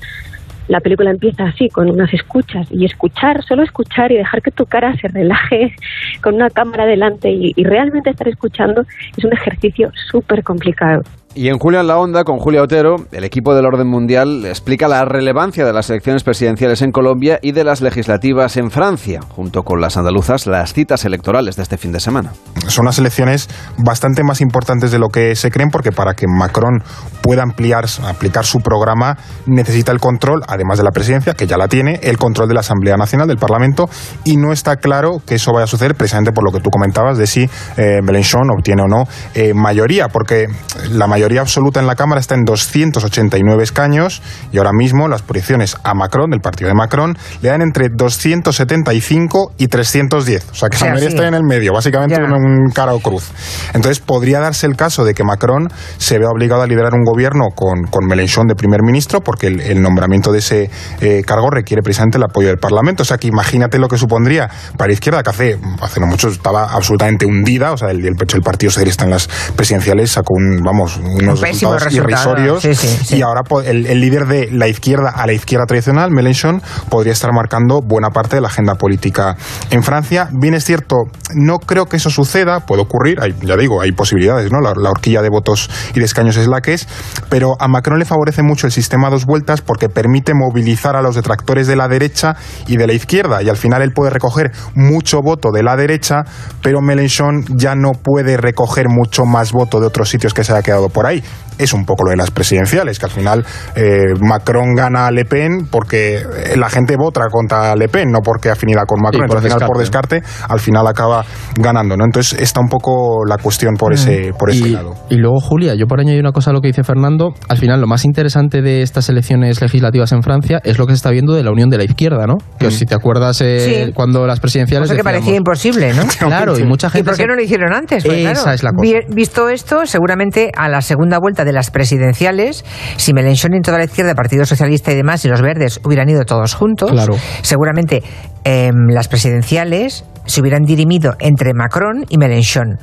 [0.68, 4.66] la película empieza así, con unas escuchas, y escuchar, solo escuchar y dejar que tu
[4.66, 5.74] cara se relaje
[6.22, 8.84] con una cámara delante y, y realmente estar escuchando
[9.16, 11.02] es un ejercicio súper complicado.
[11.36, 14.86] Y en Julia en la Onda, con Julia Otero, el equipo del orden mundial explica
[14.86, 19.64] la relevancia de las elecciones presidenciales en Colombia y de las legislativas en Francia, junto
[19.64, 22.30] con las andaluzas, las citas electorales de este fin de semana.
[22.68, 26.84] Son las elecciones bastante más importantes de lo que se creen, porque para que Macron
[27.20, 31.66] pueda ampliar, aplicar su programa, necesita el control, además de la presidencia, que ya la
[31.66, 33.90] tiene, el control de la Asamblea Nacional, del Parlamento,
[34.22, 37.18] y no está claro que eso vaya a suceder precisamente por lo que tú comentabas
[37.18, 40.46] de si eh, Mélenchon obtiene o no eh, mayoría, porque
[40.90, 44.20] la mayoría mayoría absoluta en la Cámara está en 289 escaños
[44.52, 49.54] y ahora mismo las proyecciones a Macron, del partido de Macron, le dan entre 275
[49.56, 50.44] y 310.
[50.50, 51.16] O sea que O sea, esa mayoría sí.
[51.16, 52.24] está en el medio, básicamente Ya.
[52.24, 53.30] un, cara o cruz.
[53.72, 57.46] Entonces podría darse el caso de que Macron se vea obligado a liderar un gobierno
[57.54, 61.82] con, con Mélenchon de primer ministro, porque el, el nombramiento de ese eh, cargo requiere
[61.82, 63.02] precisamente el apoyo del Parlamento.
[63.02, 66.28] O sea que imagínate lo que supondría para la izquierda, que hace, hace no mucho
[66.28, 70.60] estaba absolutamente hundida, o sea, el, el, el Partido Socialista en las presidenciales sacó un,
[70.62, 72.38] vamos, unos pésimo resultados resultado.
[72.40, 72.62] irrisorios.
[72.62, 73.16] Sí, sí, sí.
[73.18, 77.12] Y ahora po- el, el líder de la izquierda a la izquierda tradicional, Mélenchon, podría
[77.12, 79.36] estar marcando buena parte de la agenda política
[79.70, 80.28] en Francia.
[80.32, 80.96] Bien es cierto,
[81.34, 84.60] no creo que eso suceda, puede ocurrir, hay- ya digo, hay posibilidades, ¿no?
[84.60, 86.88] La, la horquilla de votos y de escaños es la que es,
[87.28, 91.02] pero a Macron le favorece mucho el sistema a dos vueltas porque permite movilizar a
[91.02, 94.52] los detractores de la derecha y de la izquierda, y al final él puede recoger
[94.74, 96.24] mucho voto de la derecha,
[96.62, 100.62] pero Mélenchon ya no puede recoger mucho más voto de otros sitios que se haya
[100.62, 101.22] quedado por ahí.
[101.56, 103.44] Es un poco lo de las presidenciales, que al final
[103.76, 106.20] eh, Macron gana a Le Pen porque
[106.56, 109.26] la gente vota contra Le Pen, no porque afinidad con Macron.
[109.26, 111.24] Y por Entonces, al final, por descarte, al final acaba
[111.56, 111.96] ganando.
[111.96, 112.04] ¿no?
[112.04, 114.94] Entonces está un poco la cuestión por ese, por ese y, lado.
[115.08, 117.80] y luego, Julia, yo por añadir una cosa a lo que dice Fernando, al final
[117.80, 121.34] lo más interesante de estas elecciones legislativas en Francia es lo que se está viendo
[121.34, 122.34] de la unión de la izquierda, ¿no?
[122.58, 123.92] Que si te acuerdas eh, Sí.
[123.94, 124.88] cuando las presidenciales...
[124.88, 126.02] Cosa que decíamos- parecía imposible, ¿no?
[126.18, 127.04] Claro, y mucha gente...
[127.04, 128.02] ¿Y por qué no lo hicieron antes?
[128.04, 128.82] Pues Esa claro, es la cosa.
[128.82, 132.64] vi- Visto esto, seguramente a la segunda vuelta de las presidenciales,
[132.96, 136.24] si Mélenchon y toda la izquierda, Partido Socialista y demás, y los verdes hubieran ido
[136.24, 137.14] todos juntos, Claro.
[137.42, 138.02] seguramente
[138.44, 142.78] em, las presidenciales se hubieran dirimido entre Macron y Mélenchon.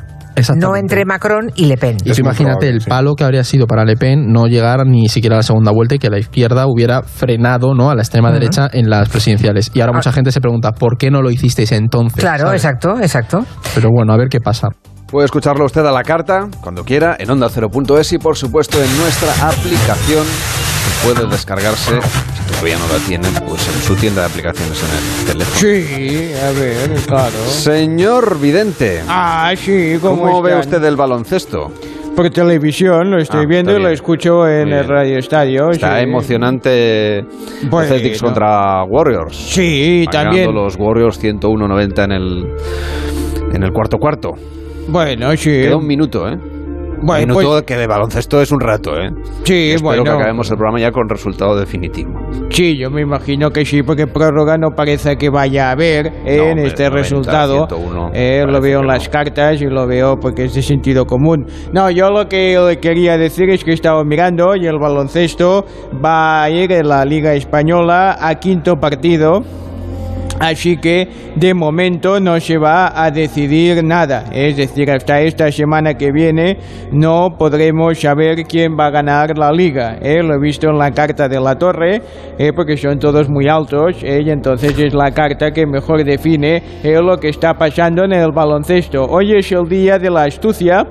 [0.55, 1.97] No entre Macron y Le Pen.
[2.05, 5.35] Y tú imagínate el palo que habría sido para Le Pen no llegar ni siquiera
[5.35, 7.89] a la segunda vuelta y que la izquierda hubiera frenado ¿no?
[7.89, 9.71] a la extrema derecha en las presidenciales.
[9.73, 12.19] Y ahora mucha gente se pregunta, ¿por qué no lo hicisteis entonces?
[12.19, 12.63] Claro, ¿sabes?
[12.63, 13.45] exacto, exacto.
[13.75, 14.69] Pero bueno, a ver qué pasa.
[15.11, 19.29] Puede escucharlo usted a la carta, cuando quiera, en onda0.es y por supuesto en nuestra
[19.45, 24.81] aplicación que puede descargarse, si todavía no la tienen, pues en su tienda de aplicaciones
[24.81, 25.57] en el teléfono.
[25.59, 27.35] Sí, a ver, claro.
[27.47, 31.71] Señor Vidente, Ah, sí, ¿cómo, ¿cómo ve usted el baloncesto?
[32.15, 34.87] Por televisión, lo estoy Ah, viendo y lo escucho en el.
[34.87, 35.71] Radio Estadio.
[35.71, 36.03] Está sí.
[36.03, 37.25] emocionante
[37.69, 37.87] Bueno.
[37.89, 39.35] Celtics contra Warriors.
[39.35, 40.53] Sí, también.
[40.53, 42.45] los Warriors 101-90 en el,
[43.55, 44.31] en el cuarto cuarto.
[44.87, 45.51] Bueno, sí.
[45.51, 46.37] Queda un minuto, ¿eh?
[47.03, 49.09] Bueno, minuto pues- que de baloncesto es un rato, ¿eh?
[49.43, 50.03] Sí, Espero bueno.
[50.03, 52.11] que acabemos el programa ya con resultado definitivo.
[52.51, 56.35] Sí, yo me imagino que sí, porque prórroga no parece que vaya a haber eh,
[56.35, 57.67] en hombre, este 90, resultado.
[57.67, 61.47] 101, Eh, lo veo en las cartas y lo veo porque es de sentido común.
[61.73, 65.65] No, yo lo que le quería decir es que he estado mirando y el baloncesto
[66.05, 69.41] va a ir en la Liga Española a quinto partido.
[70.41, 74.23] Así que de momento no se va a decidir nada.
[74.33, 76.57] Es decir, hasta esta semana que viene
[76.91, 79.99] no podremos saber quién va a ganar la liga.
[80.01, 80.23] ¿eh?
[80.23, 82.01] Lo he visto en la carta de la torre,
[82.39, 82.51] ¿eh?
[82.55, 84.23] porque son todos muy altos, ¿eh?
[84.25, 86.99] y entonces es la carta que mejor define ¿eh?
[86.99, 89.05] lo que está pasando en el baloncesto.
[89.05, 90.87] Hoy es el día de la astucia.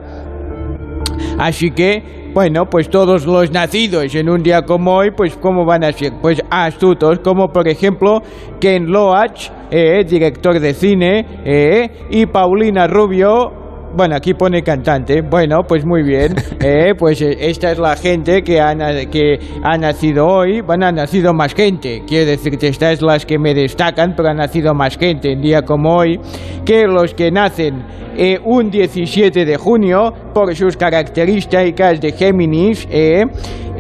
[1.41, 5.85] Así que, bueno, pues todos los nacidos en un día como hoy, pues ¿cómo van
[5.85, 6.13] a ser?
[6.21, 8.23] Pues astutos, como por ejemplo
[8.61, 13.60] Ken Loach, eh, director de cine, eh, y Paulina Rubio,
[13.97, 15.23] bueno, aquí pone cantante.
[15.23, 16.35] Bueno, pues muy bien.
[16.63, 18.75] Eh, pues eh, esta es la gente que ha,
[19.11, 20.61] que ha nacido hoy.
[20.61, 22.03] Bueno, ha nacido más gente.
[22.07, 25.63] Quiero decirte, estas es las que me destacan, pero ha nacido más gente en día
[25.63, 26.21] como hoy
[26.67, 27.83] que los que nacen
[28.15, 32.87] eh, un 17 de junio por sus características de Géminis.
[32.91, 33.25] eh,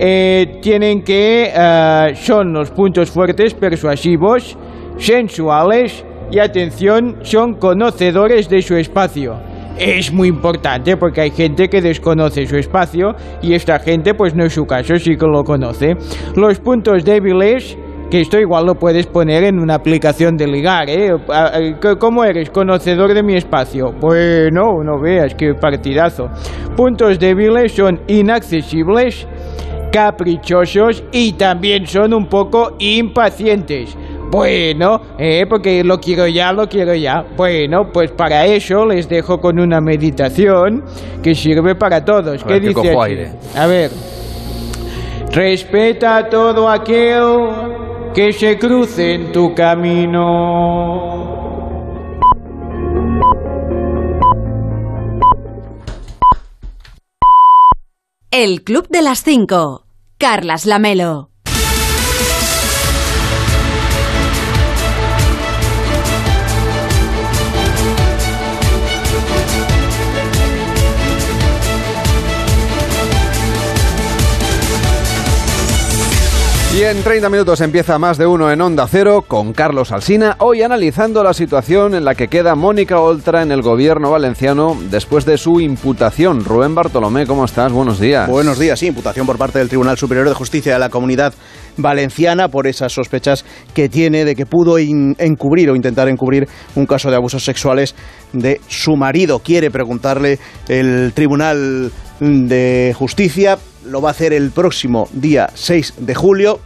[0.02, 4.56] eh, tienen que eh, son los puntos fuertes persuasivos,
[4.96, 11.80] sensuales y atención, son conocedores de su espacio es muy importante porque hay gente que
[11.80, 15.94] desconoce su espacio y esta gente pues no es su caso, sí que lo conoce.
[16.36, 17.76] Los puntos débiles
[18.10, 21.12] que esto igual lo puedes poner en una aplicación de ligar, ¿eh?
[22.00, 22.50] ¿Cómo eres?
[22.50, 23.92] ¿Conocedor de mi espacio?
[23.92, 26.28] Bueno, no veas, qué partidazo.
[26.76, 29.28] Puntos débiles son inaccesibles,
[29.92, 33.96] caprichosos y también son un poco impacientes.
[34.30, 37.24] Bueno, eh, porque lo quiero ya, lo quiero ya.
[37.36, 40.84] Bueno, pues para eso les dejo con una meditación
[41.22, 42.42] que sirve para todos.
[42.42, 43.12] A ¿Qué ver, que dice cojo así?
[43.12, 43.32] aire.
[43.56, 43.90] A ver.
[45.32, 47.48] Respeta a todo aquel
[48.14, 51.28] que se cruce en tu camino.
[58.30, 59.84] El Club de las 5.
[60.18, 61.29] Carlas Lamelo.
[76.80, 80.62] Y en 30 minutos empieza más de uno en Onda Cero con Carlos Alsina, hoy
[80.62, 85.36] analizando la situación en la que queda Mónica Oltra en el gobierno valenciano después de
[85.36, 86.42] su imputación.
[86.42, 87.70] Rubén Bartolomé, ¿cómo estás?
[87.70, 88.30] Buenos días.
[88.30, 91.34] Buenos días, sí, imputación por parte del Tribunal Superior de Justicia de la Comunidad
[91.76, 97.10] Valenciana por esas sospechas que tiene de que pudo encubrir o intentar encubrir un caso
[97.10, 97.94] de abusos sexuales
[98.32, 99.40] de su marido.
[99.40, 106.14] Quiere preguntarle el Tribunal de Justicia, lo va a hacer el próximo día 6 de
[106.14, 106.60] julio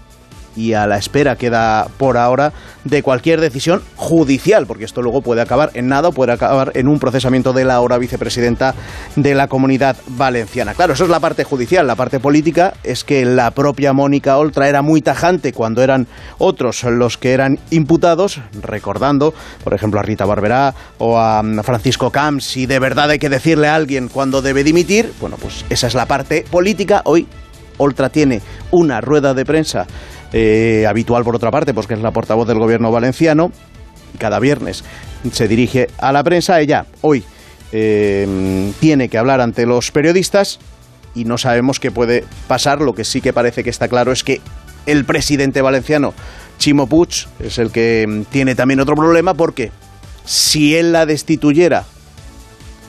[0.56, 2.52] y a la espera queda por ahora
[2.84, 6.98] de cualquier decisión judicial, porque esto luego puede acabar en nada puede acabar en un
[6.98, 8.74] procesamiento de la ahora vicepresidenta
[9.16, 10.74] de la comunidad valenciana.
[10.74, 11.86] Claro, eso es la parte judicial.
[11.86, 16.06] La parte política es que la propia Mónica Oltra era muy tajante cuando eran
[16.38, 22.44] otros los que eran imputados, recordando, por ejemplo, a Rita Barberá o a Francisco Camps,
[22.44, 25.94] si de verdad hay que decirle a alguien cuándo debe dimitir, bueno, pues esa es
[25.94, 27.02] la parte política.
[27.04, 27.26] Hoy
[27.78, 28.40] Oltra tiene
[28.70, 29.86] una rueda de prensa
[30.36, 33.52] eh, habitual por otra parte, pues que es la portavoz del gobierno valenciano.
[34.18, 34.82] Cada viernes
[35.30, 36.60] se dirige a la prensa.
[36.60, 37.22] Ella hoy
[37.70, 40.58] eh, tiene que hablar ante los periodistas
[41.14, 42.80] y no sabemos qué puede pasar.
[42.80, 44.40] Lo que sí que parece que está claro es que
[44.86, 46.14] el presidente valenciano,
[46.58, 49.70] Chimo Puig, es el que mm, tiene también otro problema porque
[50.24, 51.84] si él la destituyera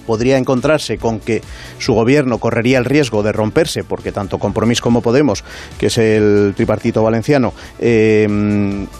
[0.06, 1.42] podría encontrarse con que
[1.80, 5.44] su gobierno correría el riesgo de romperse, porque tanto Compromís como Podemos,
[5.78, 8.28] que es el tripartito valenciano, eh,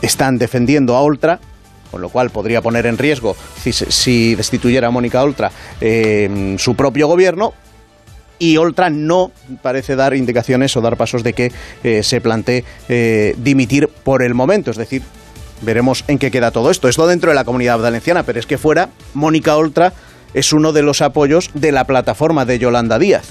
[0.02, 1.40] están defendiendo a Oltra,
[1.92, 7.08] con lo cual podría poner en riesgo, si, destituyera a Mónica Oltra, eh, su propio
[7.08, 7.54] gobierno.
[8.38, 11.54] Y Oltra no parece dar indicaciones o dar pasos de que
[11.86, 12.66] eh, se plantee
[13.38, 14.72] dimitir por el momento.
[14.72, 15.04] Es decir,
[15.62, 16.90] veremos en qué queda todo esto.
[16.90, 19.94] Esto dentro de la comunidad valenciana, pero es que fuera, Mónica Oltra
[20.36, 23.26] es uno de los apoyos de la plataforma de Yolanda Díaz.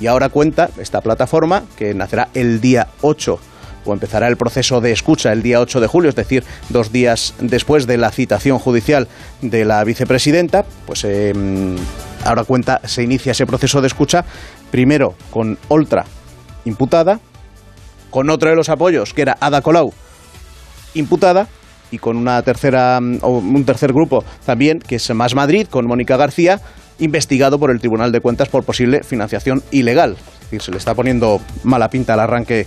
[0.00, 3.40] Y ahora cuenta esta plataforma, que nacerá el día 8,
[3.84, 7.34] o empezará el proceso de escucha el día 8 de julio, es decir, dos días
[7.40, 9.08] después de la citación judicial
[9.42, 11.34] de la vicepresidenta, pues eh,
[12.24, 14.24] ahora cuenta, se inicia ese proceso de escucha,
[14.70, 16.04] primero con Oltra
[16.64, 17.18] imputada,
[18.10, 19.92] con otro de los apoyos, que era Ada Colau,
[20.94, 21.48] imputada,
[21.90, 26.16] y con una tercera o un tercer grupo también que es Más Madrid con Mónica
[26.16, 26.60] García
[26.98, 30.12] investigado por el Tribunal de Cuentas por posible financiación ilegal.
[30.12, 32.66] Es decir, se le está poniendo mala pinta al arranque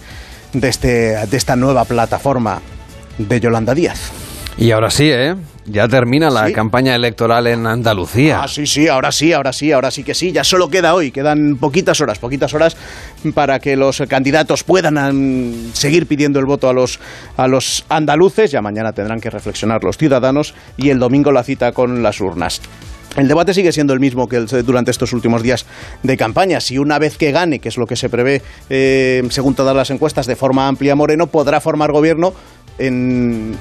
[0.53, 2.61] de este de esta nueva plataforma
[3.17, 4.11] de Yolanda Díaz.
[4.57, 5.35] Y ahora sí, ¿eh?
[5.65, 6.53] Ya termina la Sí.
[6.53, 8.41] campaña electoral en Andalucía.
[8.43, 10.31] Ah, sí, sí, ahora sí, ahora sí, ahora sí que sí.
[10.31, 12.75] Ya solo queda hoy, quedan poquitas horas, poquitas horas
[13.35, 16.99] para que los candidatos puedan seguir pidiendo el voto a los,
[17.37, 18.49] a los andaluces.
[18.51, 22.59] Ya mañana tendrán que reflexionar los ciudadanos y el domingo la cita con las urnas.
[23.15, 25.65] El debate sigue siendo el mismo que el- durante estos últimos días
[26.01, 26.59] de campaña.
[26.59, 29.91] Si una vez que gane, que es lo que se prevé eh, según todas las
[29.91, 32.33] encuestas de forma amplia Moreno, podrá formar gobierno
[32.79, 33.57] en,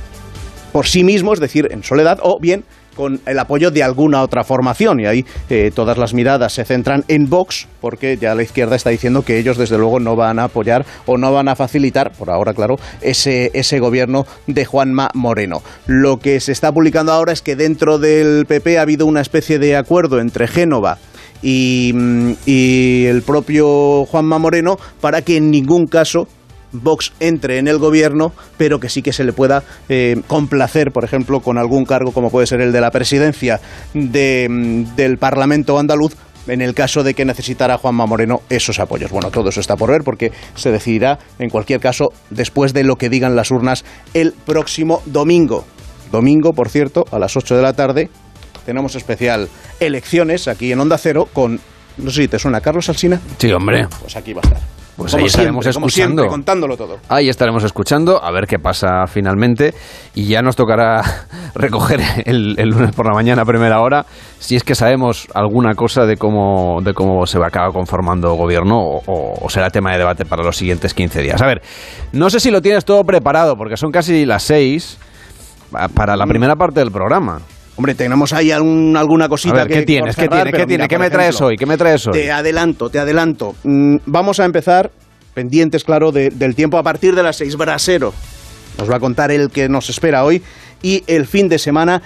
[0.73, 2.65] por sí mismo, es decir, en soledad, o bien
[3.01, 5.01] con el apoyo de alguna otra formación.
[5.01, 8.91] Y ahí eh, todas las miradas se centran en Vox, porque ya la izquierda está
[8.91, 12.31] diciendo que ellos, desde luego, no van a apoyar o no van a facilitar, por
[12.31, 15.63] ahora, claro, ese, ese gobierno de Juanma Moreno.
[15.87, 19.59] Lo que se está publicando ahora es que dentro del PP ha habido una especie
[19.59, 20.99] de acuerdo entre Génova
[21.43, 26.29] y, mm, y el propio Juanma Moreno para que en ningún caso
[26.73, 31.05] Vox entre en el gobierno, pero que sí que se le pueda eh, complacer, por
[31.05, 33.61] ejemplo, con algún cargo como puede ser el de la presidencia
[33.95, 36.15] de, mm, del Parlamento andaluz
[36.47, 39.11] en el caso de que necesitara Juanma Moreno esos apoyos.
[39.11, 42.97] Bueno, todo eso está por ver porque se decidirá, en cualquier caso, después de lo
[42.97, 45.65] que digan las urnas el próximo domingo.
[46.11, 48.11] Domingo, por cierto, a las 8 de la tarde,
[48.67, 49.49] tenemos especial
[49.79, 51.61] elecciones aquí en Onda Cero con,
[51.99, 53.21] no sé si te suena, Carlos Alsina.
[53.39, 53.87] Sí, hombre.
[54.01, 54.80] Pues aquí va a estar.
[55.01, 56.23] Pues como ahí estaremos siempre, como escuchando.
[56.23, 56.99] siempre, contándolo todo.
[57.09, 59.75] Ahí estaremos escuchando a ver qué pasa finalmente
[60.15, 61.03] y ya nos tocará
[61.55, 64.07] recoger el, el lunes por la mañana a primera hora
[64.39, 68.35] si es que sabemos alguna cosa de cómo, de cómo se va a acabar conformando
[68.35, 71.43] gobierno o, o- o será tema de debate para los siguientes 15 días.
[71.43, 71.63] A ver,
[72.13, 74.99] no sé si lo tienes todo preparado porque son casi las 6
[75.95, 77.41] para la primera parte del programa.
[77.81, 80.15] Hombre, tenemos ahí algún- alguna cosita ver, que ¿qué tienes?
[80.15, 80.67] por ¿Qué cerrar, ¿Qué tiene?
[80.67, 81.57] mira, ¿Qué por me traes ejemplo, hoy?
[81.57, 82.13] ¿Qué me traes hoy?
[82.13, 83.55] Te adelanto, te adelanto.
[83.65, 84.91] Mm, Vamos a empezar
[85.33, 88.13] pendientes, claro, de- del tiempo a partir de las 6 brasero.
[88.77, 90.43] Nos va a contar el que nos espera hoy
[90.83, 92.03] y el fin de semana.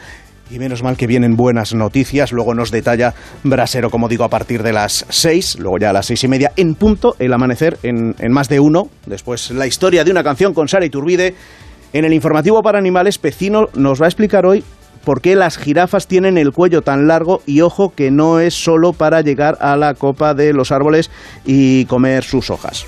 [0.49, 2.31] Y menos mal que vienen buenas noticias.
[2.31, 3.13] Luego nos detalla
[3.43, 5.59] Brasero, como digo, a partir de las 6.
[5.59, 8.61] Luego ya a las seis y media en punto, el amanecer en, en más de
[8.61, 8.91] uno.
[9.07, 11.35] Después la historia de una canción con Sara Iturbide.
[11.93, 14.63] En el informativo para animales, Pecino nos va a explicar hoy
[15.05, 18.93] por qué las jirafas tienen el cuello tan largo y ojo que no es solo
[18.93, 21.11] para llegar a la copa de los árboles
[21.45, 22.87] y comer sus hojas.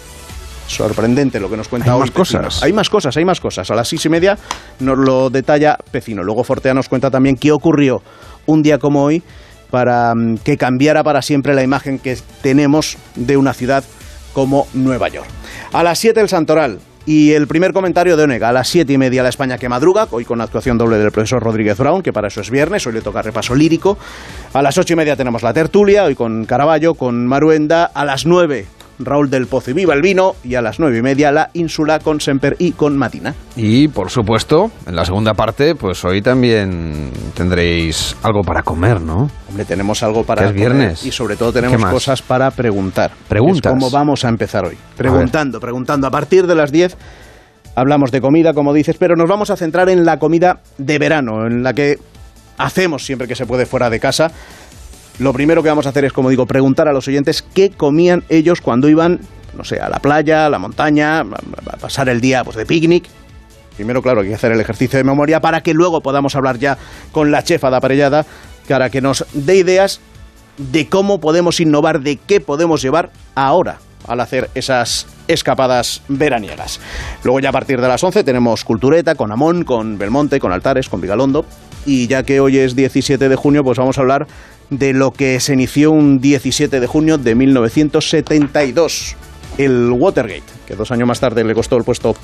[0.66, 2.00] Sorprendente lo que nos cuenta Hay hoy.
[2.00, 2.42] más Pecino.
[2.42, 2.62] cosas.
[2.62, 3.70] Hay más cosas, hay más cosas.
[3.70, 4.36] A las seis y media
[4.80, 6.24] nos lo detalla Pecino.
[6.24, 8.02] Luego Fortea nos cuenta también qué ocurrió
[8.46, 9.22] un día como hoy
[9.70, 13.84] para mm, que cambiara para siempre la imagen que tenemos de una ciudad
[14.32, 15.28] como Nueva York.
[15.72, 16.78] A las 7 el Santoral.
[17.08, 20.08] Y el primer comentario de Onega, a las siete y media la España que madruga,
[20.10, 23.00] hoy con actuación doble del profesor Rodríguez Brown, que para eso es viernes, hoy le
[23.00, 23.96] toca repaso lírico.
[24.52, 27.84] A las ocho y media tenemos la tertulia, hoy con Caraballo, con Maruenda.
[27.84, 28.66] A las nueve,
[28.98, 30.34] Raúl del Pozo y Viva el Vino.
[30.44, 33.34] Y a las nueve y media, la Ínsula con Semper y con Matina.
[33.56, 39.30] Y por supuesto, en la segunda parte, pues hoy también tendréis algo para comer, ¿no?
[39.48, 41.04] Hombre, tenemos algo para es comer viernes.
[41.04, 43.12] y sobre todo ¿Qué tenemos cosas para preguntar.
[43.28, 43.72] Preguntas.
[43.72, 44.76] Es como vamos a empezar hoy.
[44.96, 46.06] Preguntando, preguntando.
[46.06, 46.96] A partir de las 10
[47.74, 51.46] hablamos de comida, como dices, pero nos vamos a centrar en la comida de verano,
[51.46, 51.98] en la que
[52.58, 54.32] hacemos siempre que se puede fuera de casa.
[55.18, 58.24] Lo primero que vamos a hacer es, como digo, preguntar a los oyentes qué comían
[58.28, 59.20] ellos cuando iban,
[59.56, 63.04] no sé, a la playa, a la montaña, a pasar el día pues, de picnic.
[63.76, 66.76] Primero, claro, hay que hacer el ejercicio de memoria para que luego podamos hablar ya
[67.12, 68.26] con la chefa de aparellada
[68.68, 70.00] para que nos dé ideas
[70.58, 76.80] de cómo podemos innovar, de qué podemos llevar ahora al hacer esas escapadas veraniegas.
[77.24, 80.88] Luego ya a partir de las 11 tenemos Cultureta con Amón, con Belmonte, con Altares,
[80.88, 81.44] con Vigalondo.
[81.84, 84.26] Y ya que hoy es 17 de junio, pues vamos a hablar
[84.70, 89.16] de lo que se inició un 17 de junio de 1972,
[89.58, 92.14] el Watergate, que dos años más tarde le costó el puesto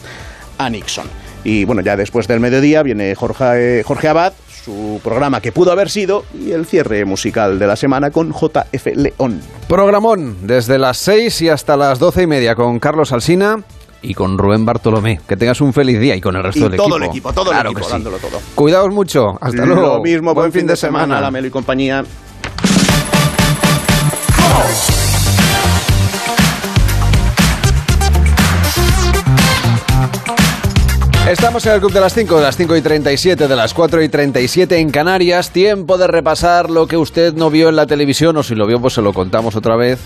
[0.58, 1.06] a Nixon.
[1.44, 4.32] Y bueno, ya después del mediodía viene Jorge, Jorge Abad,
[4.64, 8.86] su programa que pudo haber sido, y el cierre musical de la semana con JF
[8.94, 9.40] León.
[9.68, 13.60] Programón desde las 6 y hasta las 12 y media con Carlos Alsina
[14.02, 15.20] y con Rubén Bartolomé.
[15.26, 16.96] Que tengas un feliz día y con el resto Y del todo equipo.
[16.98, 17.92] el equipo, todo Claro el que equipo, sí.
[17.92, 18.40] dándolo todo.
[18.54, 19.36] Cuidaos mucho.
[19.40, 19.96] Hasta luego.
[19.96, 21.20] Lo mismo, buen, fin de semana, semana.
[21.22, 22.04] la Melo y compañía.
[31.28, 34.02] Estamos en el Club de las 5, de las 5 y 37, de las 4
[34.02, 35.50] y 37 en Canarias.
[35.50, 38.80] Tiempo de repasar lo que usted no vio en la televisión, o si lo vio,
[38.80, 40.00] pues se lo contamos otra vez,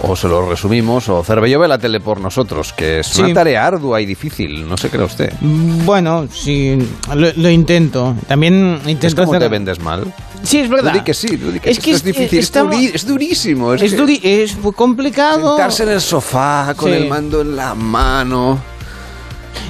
[0.00, 3.22] o se lo resumimos, o Cervello ve la tele por nosotros, que es Sí.
[3.22, 5.32] una tarea ardua y difícil, no se cree usted.
[5.40, 6.78] Bueno, sí,
[7.14, 8.16] lo, lo intento.
[8.26, 10.12] También intento Es como hacer- te vendes mal.
[10.44, 11.02] Sí, es verdad.
[11.02, 13.74] Que sí, que Es que esto es es- difícil, es, duri- es durísimo.
[13.74, 15.56] Es, Es, que duri- es complicado.
[15.56, 16.96] sentarse en el sofá con Sí.
[16.96, 18.58] el mando en la mano,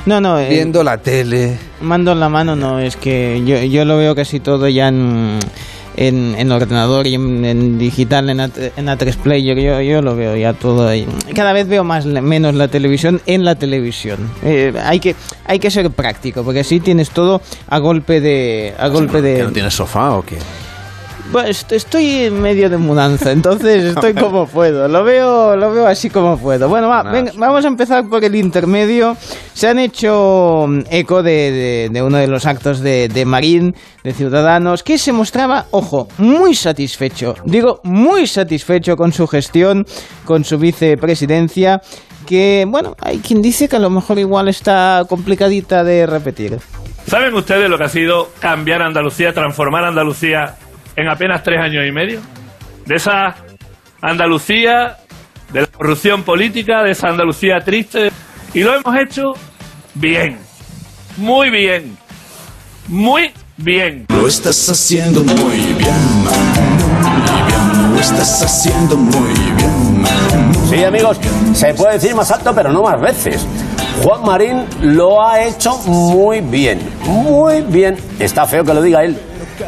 [0.07, 0.39] No, no.
[0.39, 1.59] eh, viendo la tele.
[1.81, 5.39] Mando en la mano no, es que yo, yo lo veo casi todo ya en,
[5.97, 8.45] en, en ordenador y en, en digital, en, A,
[8.77, 11.07] en A3 Player, yo, yo lo veo ya todo ahí.
[11.35, 14.19] Cada vez veo más menos la televisión en la televisión.
[14.43, 15.15] Eh, hay, que,
[15.47, 18.75] hay que ser práctico, porque así tienes todo a golpe de...
[18.79, 20.37] A golpe ¿Que de no tienes sofá o qué?
[21.33, 24.87] Bueno, est- estoy en medio de mudanza, entonces estoy como puedo.
[24.89, 26.69] Lo veo, lo veo así como puedo.
[26.69, 29.17] Bueno, va, venga, vamos a empezar por el intermedio.
[29.53, 33.75] Se han hecho mm, eco de, de- de uno de los actos de, de Marín,
[34.05, 37.35] de Ciudadanos, que se mostraba, ojo, muy satisfecho.
[37.45, 39.85] Digo, muy satisfecho con su gestión,
[40.25, 41.81] con su vicepresidencia,
[42.27, 46.59] que, bueno, hay quien dice que a lo mejor igual está complicadita de repetir.
[47.07, 50.55] ¿Saben ustedes lo que ha sido cambiar Andalucía, transformar Andalucía
[50.97, 52.21] en apenas tres años y medio?
[52.87, 53.35] De esa
[54.01, 54.99] Andalucía,
[55.53, 58.11] de la corrupción política, de esa Andalucía triste.
[58.53, 59.33] Y lo hemos hecho
[59.95, 60.39] bien,
[61.17, 61.97] muy bien,
[62.89, 64.07] muy bien.
[64.09, 66.33] Lo estás haciendo muy bien, muy
[67.47, 67.95] bien.
[67.95, 70.05] Lo estás haciendo muy bien.
[70.69, 71.19] Sí, amigos,
[71.55, 73.47] se puede decir más alto, pero no más veces.
[74.03, 77.97] Juan Marín lo ha hecho muy bien, muy bien.
[78.19, 79.17] Está feo que lo diga él,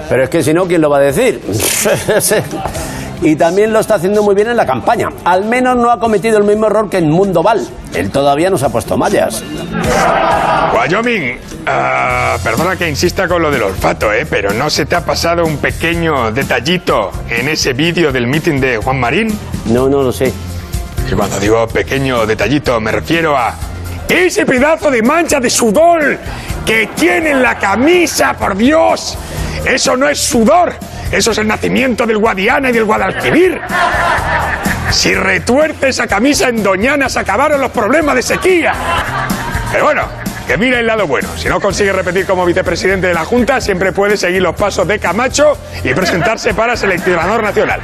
[0.09, 1.41] pero es que si no, ¿quién lo va a decir?
[3.23, 5.09] y también lo está haciendo muy bien en la campaña.
[5.25, 7.67] Al menos no ha cometido el mismo error que en Mundo Val.
[7.95, 9.43] Él todavía no se ha puesto mallas.
[10.75, 14.27] Wyoming, ah, perdona que insista con lo del olfato, ¿eh?
[14.29, 18.77] pero ¿no se te ha pasado un pequeño detallito en ese vídeo del meeting de
[18.79, 19.39] Juan Marín?
[19.67, 20.33] No, no lo sé.
[21.11, 23.55] Y cuando digo pequeño detallito me refiero a
[24.09, 26.19] ese pedazo de mancha de sudor
[26.65, 29.17] que tiene en la camisa, por Dios.
[29.65, 30.75] Eso no es sudor,
[31.11, 33.61] eso es el nacimiento del Guadiana y del Guadalquivir.
[34.91, 38.73] Si retuerce esa camisa en Doñana se acabaron los problemas de sequía.
[39.73, 40.03] Pero bueno,
[40.47, 41.29] que mire el lado bueno.
[41.37, 44.99] Si no consigue repetir como vicepresidente de la Junta, siempre puede seguir los pasos de
[45.01, 47.81] Camacho y presentarse para seleccionador nacional.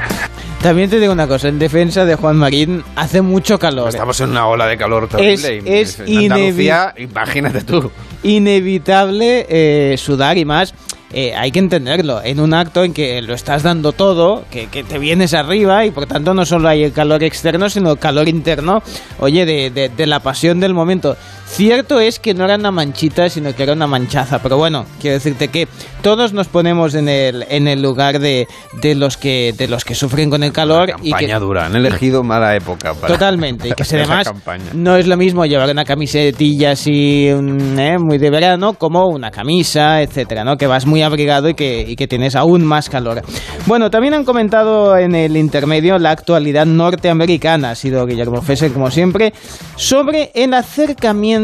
[0.62, 3.88] También te digo una cosa, en defensa de Juan Marín hace mucho calor.
[3.88, 5.60] Estamos en una ola de calor terrible.
[5.66, 7.90] es Andalucía, inevi- imagínate tú.
[8.22, 10.72] inevitable eh, sudar y más.
[11.12, 14.82] Eh, hay que entenderlo, en un acto en que lo estás dando todo, que, que
[14.84, 18.28] te vienes arriba y por tanto no solo hay el calor externo, sino el calor
[18.28, 18.82] interno,
[19.18, 21.16] oye, de, de- de la pasión del momento.
[21.52, 25.16] Cierto es que no era una manchita, sino que era una manchaza, pero bueno, quiero
[25.16, 25.68] decirte que
[26.00, 28.48] todos nos ponemos en el, en el lugar de,
[28.80, 31.66] de los que de los que sufren con el calor y que Campaña dura.
[31.66, 34.64] Han elegido mala época para Totalmente, y que esa además campaña.
[34.72, 40.00] no es lo mismo llevar una camisetilla así eh, muy de verano como una camisa,
[40.00, 40.56] etcétera, ¿no?
[40.56, 43.20] Que vas muy abrigado y que, y que tienes aún más calor.
[43.66, 48.90] Bueno, también han comentado en el intermedio la actualidad norteamericana, ha sido Guillermo Fesser como
[48.90, 49.34] siempre,
[49.76, 51.41] sobre el acercamiento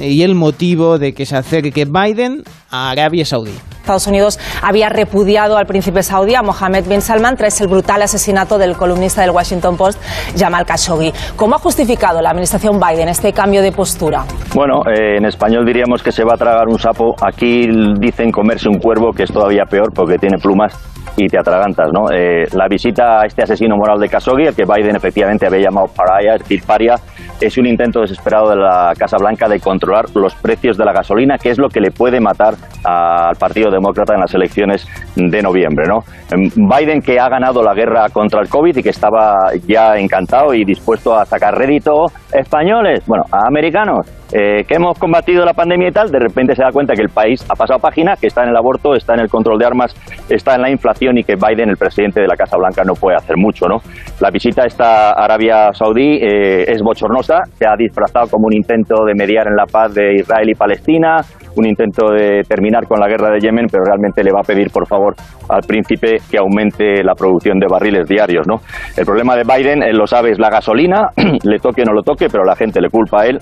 [0.00, 3.54] y el motivo de que se acerque Biden a Arabia Saudí.
[3.88, 8.58] Estados Unidos había repudiado al príncipe saudí, a Mohammed bin Salman, tras el brutal asesinato
[8.58, 9.98] del columnista del Washington Post,
[10.36, 11.10] Jamal Khashoggi.
[11.36, 14.26] ¿Cómo ha justificado la administración Biden este cambio de postura?
[14.54, 17.14] Bueno, eh, en español diríamos que se va a tragar un sapo.
[17.26, 17.66] Aquí
[17.98, 20.74] dicen comerse un cuervo, que es todavía peor porque tiene plumas
[21.16, 22.10] y te atragantas, ¿no?
[22.12, 25.86] Eh, la visita a este asesino moral de Khashoggi, el que Biden efectivamente había llamado
[25.88, 26.94] pariah, es decir, paria,
[27.40, 31.38] es un intento desesperado de la Casa Blanca de controlar los precios de la gasolina,
[31.38, 32.54] que es lo que le puede matar
[32.88, 34.86] al Partido Demócrata en las elecciones
[35.16, 35.98] de noviembre, ¿no?
[36.30, 39.36] Em, Biden que ha ganado la guerra contra el COVID y que estaba
[39.66, 45.42] ya encantado y dispuesto a sacar rédito, españoles, bueno, a americanos, eh, que hemos combatido
[45.46, 48.14] la pandemia y tal, de repente se da cuenta que el país ha pasado página,
[48.14, 49.94] que está en el aborto, está en el control de armas,
[50.28, 53.16] está en la inflación y que Biden, el presidente de la Casa Blanca, no puede
[53.16, 53.78] hacer mucho, ¿no?
[54.20, 59.04] La visita a esta Arabia Saudí eh, es bochornosa, se ha disfrazado como un intento
[59.06, 61.16] de mediar en la paz de Israel y Palestina,
[61.56, 64.70] un intento de terminar con la guerra de Yemen, pero realmente le va a pedir,
[64.70, 65.14] por favor,
[65.48, 68.56] al príncipe que aumente la producción de barriles diarios, ¿no?
[68.96, 71.08] El problema de Biden, lo sabe, es la gasolina,
[71.44, 73.38] le toque o no lo toque, pero la gente le culpa a él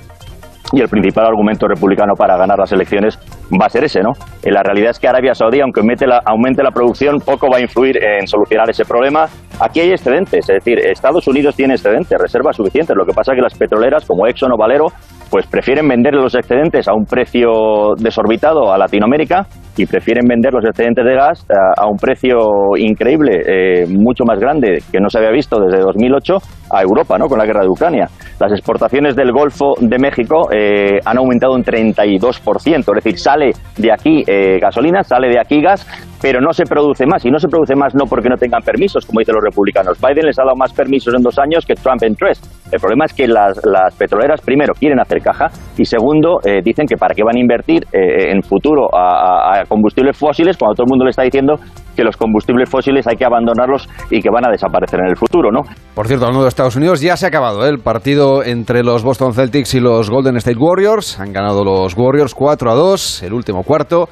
[0.72, 3.18] y el principal argumento republicano para ganar las elecciones
[3.52, 4.12] va a ser ese, ¿no?
[4.42, 8.02] Eh, La realidad es que Arabia Saudí, aunque aumente la producción, poco va a influir
[8.02, 9.26] en solucionar ese problema.
[9.60, 12.96] Aquí hay excedentes, es decir, Estados Unidos tiene excedentes, reservas suficientes.
[12.96, 14.86] Lo que pasa es que las petroleras, como Exxon o Valero,
[15.30, 19.46] pues prefieren vender los excedentes a un precio desorbitado a Latinoamérica
[19.76, 22.36] y prefieren vender los excedentes de gas eh, a, un precio
[22.76, 26.36] increíble, eh, mucho más grande que no se había visto desde 2008
[26.72, 27.26] a Europa, ¿no?
[27.28, 28.08] Con la guerra de Ucrania.
[28.40, 33.92] Las exportaciones del Golfo de México eh, han aumentado un 32%, es decir, sale de
[33.92, 34.24] aquí
[34.60, 35.86] gasolina, sale de aquí gas,
[36.20, 37.24] pero no se produce más.
[37.24, 39.98] Y no se produce más no porque no tengan permisos, como dicen los republicanos.
[40.00, 42.40] Biden les ha dado más permisos en dos años que Trump en tres.
[42.72, 45.46] El problema es que las, las petroleras, primero, quieren hacer caja
[45.76, 49.64] y segundo, eh, dicen que para qué van a invertir eh, en futuro a- a
[49.66, 51.54] combustibles fósiles cuando todo el mundo le está diciendo
[51.94, 55.50] que los combustibles fósiles hay que abandonarlos y que van a desaparecer en el futuro,
[55.50, 55.60] ¿no?
[55.94, 57.70] Por cierto, hablando de Estados Unidos, ya se ha acabado ¿eh?
[57.70, 61.18] el partido entre los Boston Celtics y los Golden State Warriors.
[61.18, 64.08] Han ganado los Warriors 4 a 2, el último cuarto.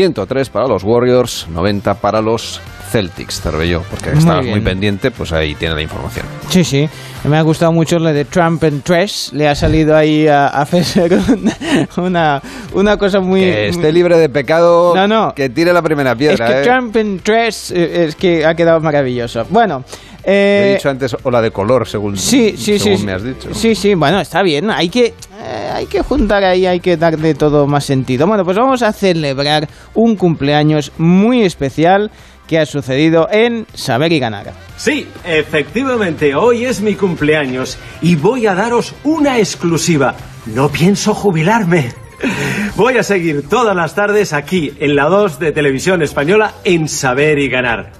[0.00, 3.40] 103 para los Warriors, 90 para los Celtics.
[3.40, 4.54] Cervelló, porque Muy estabas bien.
[4.56, 6.26] muy pendiente, pues ahí tiene la información.
[6.50, 6.86] Sí, sí.
[7.24, 9.32] Me ha gustado mucho lo de Trump and Trash.
[9.32, 11.18] Le ha salido ahí a, a Fesser
[11.96, 12.42] una,
[12.74, 13.40] una cosa muy...
[13.40, 15.34] Que esté libre de pecado, No, no.
[15.34, 16.46] que tire la primera Es piedra.
[16.46, 16.62] que ¿eh?
[16.62, 19.46] Trump and Trash eh, es que ha quedado maravilloso.
[19.48, 19.82] Bueno,
[20.28, 23.06] He eh, dicho antes ola de color, según, Sí, sí, según sí.
[23.06, 23.48] me has dicho.
[23.54, 24.70] Sí, sí, bueno, está bien.
[24.72, 25.14] Hay que,
[25.46, 28.26] eh, hay que juntar ahí, hay que darle todo más sentido.
[28.26, 32.10] Bueno, pues vamos a celebrar un cumpleaños muy especial
[32.48, 34.52] que ha sucedido en Saber y Ganar.
[34.76, 40.14] Sí, efectivamente, hoy es mi cumpleaños y voy a daros una exclusiva.
[40.46, 41.92] No pienso jubilarme.
[42.76, 47.38] Voy a seguir todas las tardes aquí en la 2 de Televisión Española en Saber
[47.38, 47.92] y Ganar.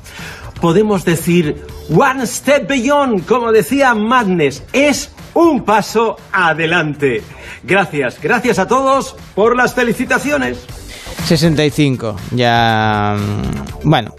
[0.61, 7.23] Podemos decir One Step Beyond, como decía Madness, es un paso adelante.
[7.63, 10.59] Gracias, gracias a todos por las felicitaciones.
[11.25, 12.17] 65.
[12.33, 13.17] Ya.
[13.19, 14.15] mm, Bueno.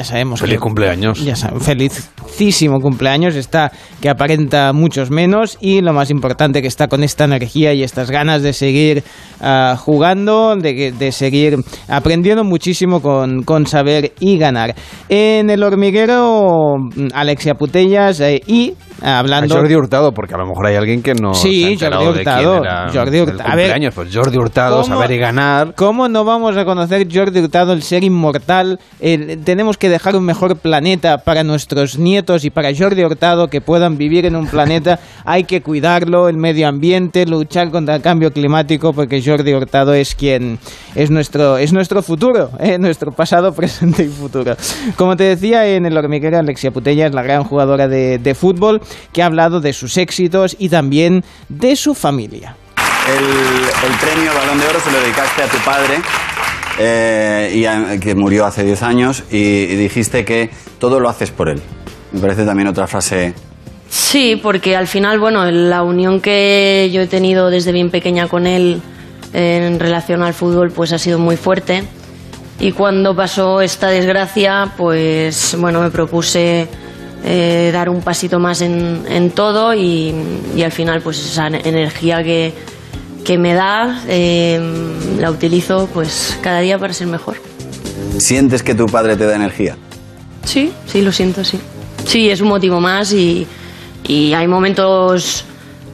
[0.00, 1.22] Ya sabemos Feliz que- cumpleaños.
[1.22, 3.70] ya saben, felicísimo cumpleaños, está
[4.00, 8.10] que aparenta muchos menos y lo más importante que está con esta energía y estas
[8.10, 9.04] ganas de seguir
[9.42, 14.74] ah, jugando, de, de seguir aprendiendo muchísimo con, con saber y ganar.
[15.10, 18.72] En el hormiguero, mm, Alexia Putellas eh, y
[19.02, 19.54] ah, A hablando...
[19.54, 22.10] Jordi Hurtado, porque a lo mejor hay alguien que no Sí, se ha Jordi de
[22.20, 23.40] Hurtado, era Jordi Hurtado.
[23.50, 23.94] A ver, cumpleaños.
[23.94, 25.74] pues Jordi Hurtado, ¿cómo- saber y ganar.
[25.74, 28.78] ¿Cómo no vamos a conocer Jordi Hurtado, el ser inmortal?
[28.98, 33.60] El- tenemos que dejar un mejor planeta para nuestros nietos y para Jordi Hurtado que
[33.60, 34.98] puedan vivir en un planeta.
[35.24, 40.14] Hay que cuidarlo, el medio ambiente, luchar contra el cambio climático, porque Jordi Hurtado es
[40.14, 40.58] quien
[40.94, 42.78] es nuestro es nuestro futuro, ¿eh?
[42.78, 44.56] nuestro pasado, presente y futuro.
[44.96, 48.80] Como te decía en el hormiguero, Alexia Putella es la gran jugadora de, de fútbol
[49.12, 52.56] que ha hablado de sus éxitos y también de su familia.
[53.08, 53.24] El,
[53.90, 56.00] el premio Balón de Oro se lo dedicaste a tu padre,
[56.82, 61.50] eh, y que murió hace 10 años, y, y dijiste que todo lo haces por
[61.50, 61.60] él.
[62.12, 63.34] Me parece también otra frase.
[63.90, 68.46] Sí, porque al final, bueno, la unión que yo he tenido desde bien pequeña con
[68.46, 68.80] él
[69.34, 71.82] eh, en relación al fútbol, pues ha sido muy fuerte.
[72.58, 76.66] Y cuando pasó esta desgracia, pues bueno, me propuse
[77.24, 80.14] eh, dar un pasito más en, en todo y,
[80.56, 82.54] y al final, pues esa energía que,
[83.24, 84.60] que me da, eh,
[85.18, 87.36] la utilizo pues cada día para ser mejor.
[88.18, 89.76] ¿Sientes que tu padre te da energía?
[90.44, 91.58] Sí, sí, lo siento, sí.
[92.06, 93.46] Sí, es un motivo más y,
[94.06, 95.44] y hay momentos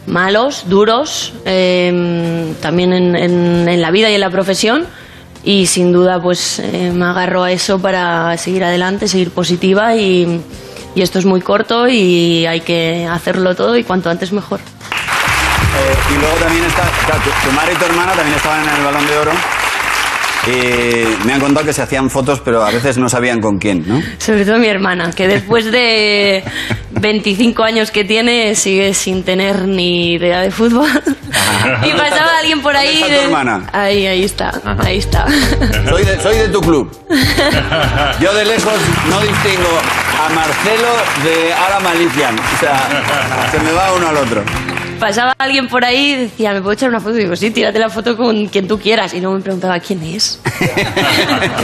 [0.07, 4.87] malos, duros, eh, también en, en- en la vida y en la profesión
[5.45, 10.41] y sin duda pues eh, me agarro a eso para seguir adelante, seguir positiva y,
[10.95, 14.61] y esto es muy corto y hay que hacerlo todo y cuanto antes mejor.
[15.77, 18.77] Eh, y luego también está, claro, tu, tu madre y tu hermana también estaban en
[18.77, 19.33] el Balón de Oro.
[20.47, 23.83] Y me han contado que se hacían fotos, pero a veces no sabían con quién,
[23.85, 24.01] ¿no?
[24.18, 26.45] Sobre todo mi hermana, que después de
[26.93, 30.89] 25 años que tiene sigue sin tener ni idea de fútbol.
[31.83, 32.95] y pasaba alguien por ahí.
[32.95, 33.66] está tu de- hermana?
[33.72, 35.27] Ahí, ahí está, ahí está.
[35.89, 36.97] Soy de, soy de tu club.
[38.20, 38.74] Yo de lejos
[39.11, 39.81] no distingo
[40.24, 40.89] a Marcelo
[41.24, 42.39] de Ara Malician.
[42.39, 42.87] O sea,
[43.51, 44.45] se me va uno al otro.
[45.01, 47.16] Pasaba alguien por ahí y decía, ¿me puedo echar una foto?
[47.16, 49.12] Y digo, sí, tírate la foto con quien tú quieras.
[49.14, 50.40] Y luego me preguntaba, ¿quién es?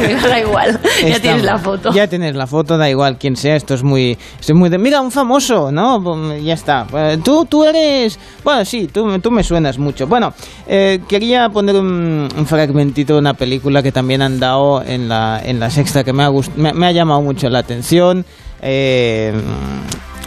[0.02, 1.92] Y digo, da igual, ya tienes la foto.
[1.92, 4.12] Ya tienes la foto, da igual quién sea, esto es muy...
[4.40, 6.02] Esto es muy de, mira, un famoso, ¿no?
[6.02, 6.86] Pues, Ya está.
[6.94, 8.18] Eh, Tú, tú eres...
[8.44, 10.06] Bueno, sí, tú, tú me suenas mucho.
[10.06, 10.34] Bueno,
[10.66, 15.40] eh, quería poner un, un fragmentito de una película que también han dado en la,
[15.44, 18.24] en la sexta que me ha, gust- me, me ha llamado mucho la atención.
[18.60, 19.32] Eh,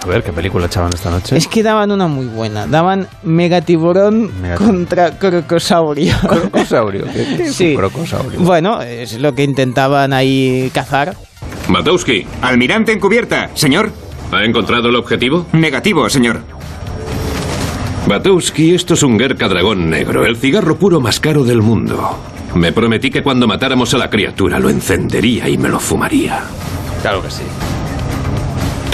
[0.05, 1.35] A ver, ¿qué película echaban esta noche?
[1.35, 2.67] es que daban una muy buena.
[2.67, 6.13] Daban Megatiburón contra Crocosaurio.
[6.29, 7.05] ¿Crocosaurio?
[7.05, 7.75] ¿Qué- qué es un sí.
[7.75, 8.39] crocosaurio?
[8.39, 11.15] Bueno, es lo que intentaban ahí cazar.
[11.69, 12.27] Matowski.
[12.43, 13.91] Almirante encubierta, señor.
[14.31, 15.47] ¿Ha encontrado el objetivo?
[15.53, 16.41] Negativo, señor.
[18.07, 22.15] Batowski, esto es un Gerka dragón negro, el cigarro puro más caro del mundo.
[22.53, 26.41] Me prometí que cuando matáramos a la criatura lo encendería y me lo fumaría.
[27.01, 27.41] Claro que sí.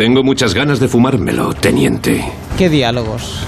[0.02, 2.26] Tengo muchas ganas de fumármelo, teniente.
[2.58, 3.44] ¿Qué diálogos?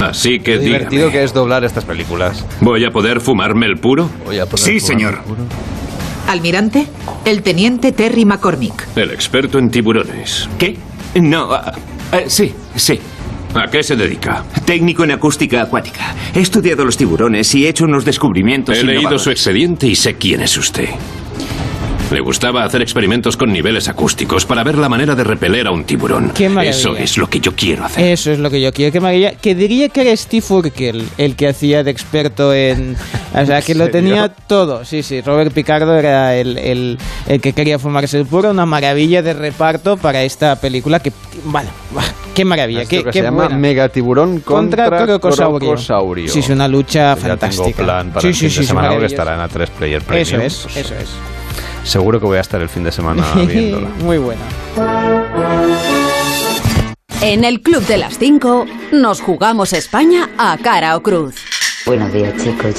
[0.00, 2.46] Así que Qué dígame, divertido que es doblar estas películas.
[2.60, 4.08] ¿voy a poder fumarme el puro?
[4.24, 5.14] Voy a poder Sí, señor.
[5.14, 5.42] el puro.
[6.28, 6.86] Almirante,
[7.24, 8.86] el teniente Terry McCormick.
[8.94, 10.48] El experto en tiburones.
[10.56, 10.76] ¿Qué?
[11.16, 11.72] No, ah,
[12.12, 13.00] ah, sí, sí.
[13.56, 14.44] ¿A qué se dedica?
[14.64, 16.14] Técnico en acústica acuática.
[16.32, 20.14] He estudiado los tiburones y he hecho unos descubrimientos He leído su expediente y sé
[20.14, 20.90] quién es usted.
[22.10, 25.84] Le gustaba hacer experimentos con niveles acústicos para ver la manera de repeler a un
[25.84, 26.30] tiburón.
[26.34, 26.46] Qué.
[26.62, 28.04] Eso es lo que yo quiero hacer.
[28.12, 28.92] Eso es lo que yo quiero.
[28.92, 29.32] Que, maravilla.
[29.32, 32.96] que diría que era Steve Urkel el que hacía de experto en...
[33.34, 34.84] O sea, que lo tenía todo.
[34.84, 35.22] Sí, sí.
[35.22, 38.50] Robert Picardo era el, el, el que quería fumarse el puro.
[38.50, 41.12] Una maravilla de reparto para esta película que...
[41.46, 41.70] Bueno,
[42.34, 42.82] qué maravilla.
[42.82, 43.58] Esto Qué, que qué se llama buena.
[43.58, 45.70] Megatiburón contra, Contra Crocosaurio.
[45.70, 46.28] Crocosaurio.
[46.32, 47.64] Sí, es una lucha Ya fantástica.
[47.64, 49.22] tengo plan para Sí, el sí, fin sí, de sí, semana porque maravilloso.
[49.22, 50.40] estará en A3 Player Premium.
[50.42, 51.08] Eso es, Pues eso es.
[51.84, 53.88] Seguro que voy a estar el fin de semana viéndola.
[54.00, 54.42] Muy buena.
[57.20, 61.36] En el Club de las 5 nos jugamos España a cara o cruz.
[61.86, 62.74] Buenos días, chicos.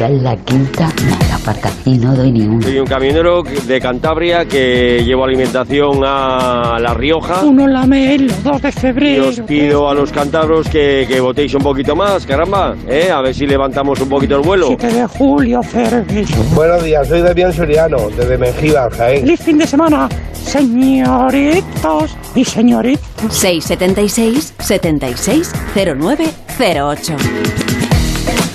[0.00, 2.60] Ya es la quinta, me aparta y no doy ni uno.
[2.62, 7.42] Soy un camionero de Cantabria que llevo alimentación a La Rioja.
[7.44, 9.28] Uno lame el 2 de Y febrero.
[9.28, 13.10] os pido a los cántabros que, que votéis un poquito más, caramba, ¿eh?
[13.12, 14.66] a ver si levantamos un poquito el vuelo.
[14.68, 16.28] 7 de julio, Cerves.
[16.54, 19.20] Buenos días, soy Damián Soriano, desde Mengíbar, Jaén.
[19.20, 23.04] Feliz fin de semana, señoritos y señoritas.
[23.30, 26.24] 676 76 09
[26.58, 27.16] 08.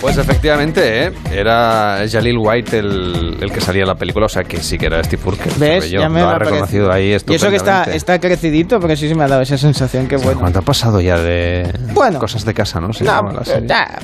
[0.04, 1.14] Pues efectivamente, ¿eh?
[1.32, 4.88] era Jalil White el, el que salía en la película, o sea que sí que
[4.88, 5.54] era Steve Urkel.
[5.58, 5.89] ¿Ves?
[5.89, 9.16] Yo, Ya me lo ha reconocido ahí Y eso que está, crecidito, pero sí, sí
[9.16, 10.41] me ha dado esa sensación que bueno.
[10.41, 12.20] ¿Cuánto ha pasado ya de Bueno.
[12.20, 12.91] cosas de casa, no?
[12.91, 13.66] Se No, llama la serie.
[13.70, 13.97] ya,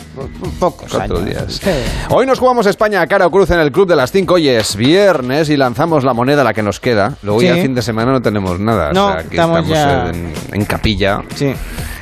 [0.57, 1.29] pocos Cuatro años.
[1.29, 1.59] días.
[1.61, 1.69] Sí.
[2.11, 4.35] Hoy nos jugamos España a cara o cruz en el Club de las 5.
[4.35, 7.15] Hoy es viernes y lanzamos la moneda la que nos queda.
[7.23, 7.59] Luego ya Sí.
[7.59, 8.93] el fin de semana no tenemos nada.
[8.93, 11.53] No, o sea, aquí estamos estamos, ya- en, en capilla, Sí.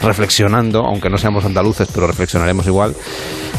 [0.03, 2.93] reflexionando, aunque no seamos andaluces, pero reflexionaremos igual.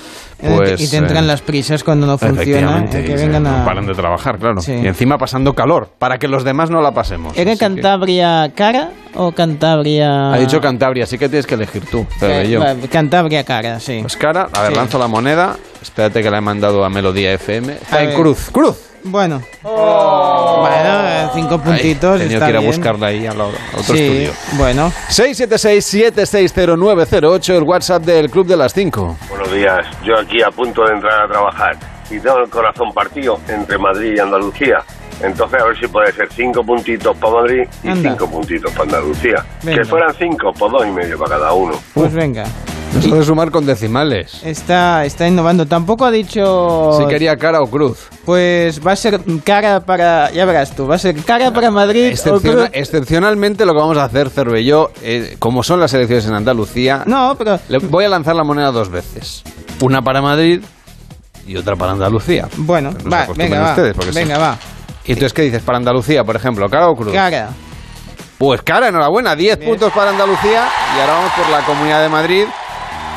[0.40, 2.84] Pues, y te entran eh, las prisas cuando no funciona.
[2.92, 3.64] Eh, que vengan no a...
[3.64, 4.60] paran de trabajar, claro.
[4.60, 4.72] Sí.
[4.72, 7.36] Y encima pasando calor, para que los demás no la pasemos.
[7.36, 10.32] ¿Era que- Cantabria cara o Cantabria...?
[10.32, 12.60] Ha dicho Cantabria, así que tienes que elegir tú, pero Eh, yo.
[12.90, 13.98] Cantabria cara, sí.
[14.00, 14.76] Pues cara, a ver, Sí.
[14.76, 15.56] lanzo la moneda.
[15.82, 17.76] Espérate que la he mandado a Melodía FM.
[17.90, 18.16] A en ver.
[18.16, 18.76] cruz, cruz.
[19.04, 19.40] Bueno.
[19.62, 22.20] Bueno, eh, cinco puntitos.
[22.20, 24.32] Está que ir a buscarla ahí a, la- a otro sí, estudio.
[24.58, 24.92] bueno.
[25.08, 29.16] 676-760-908, el WhatsApp del Club de las 5.
[29.30, 31.76] Buenos días, yo aquí a punto de entrar a trabajar
[32.10, 34.78] y tengo el corazón partido entre Madrid y Andalucía.
[35.20, 38.10] Entonces a ver si puede ser cinco puntitos para Madrid y Anda.
[38.10, 39.44] cinco puntitos para Andalucía.
[39.64, 39.82] Venga.
[39.82, 41.74] Que fueran cinco, pues dos y medio para cada uno.
[41.94, 42.44] Pues venga.
[42.96, 44.40] Eso de sumar con decimales.
[44.44, 45.66] Está, está innovando.
[45.66, 46.96] Tampoco ha dicho...
[46.98, 48.08] Si quería cara o cruz.
[48.24, 50.30] Pues va a ser cara para...
[50.32, 52.68] Ya verás tú, va a ser cara para Madrid o cruz.
[52.72, 57.36] excepcionalmente lo que vamos a hacer, Cervelló, eh, como son las elecciones en Andalucía, No,
[57.38, 57.60] pero...
[57.68, 59.42] le voy a lanzar la moneda dos veces.
[59.80, 60.60] Una para Madrid
[61.46, 62.48] y otra para Andalucía.
[62.56, 63.70] Bueno, No va, venga, va.
[63.70, 64.10] ustedes, sí.
[64.14, 64.58] venga, va.
[65.04, 66.68] ¿Y entonces qué dices para Andalucía, por ejemplo?
[66.68, 67.12] ¿Cara o cruz?
[67.12, 67.50] Cara.
[68.38, 69.34] Pues cara, enhorabuena.
[69.34, 72.44] 10 puntos para Andalucía y ahora vamos por la Comunidad de Madrid.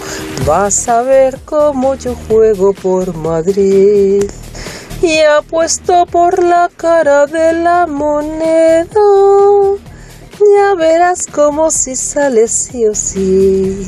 [0.46, 4.24] vas a ver cómo yo juego por Madrid.
[5.02, 8.88] Y apuesto por la cara de la moneda.
[10.56, 13.86] Ya verás cómo si sale sí o sí.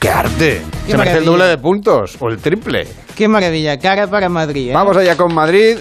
[0.00, 0.62] Oh, ¡Qué arte!
[0.86, 2.86] Qué Se merece el doble de puntos o el triple.
[3.14, 3.78] Qué maravilla.
[3.78, 4.72] Cara para Madrid, ¿eh?
[4.72, 5.76] Vamos allá con Madrid.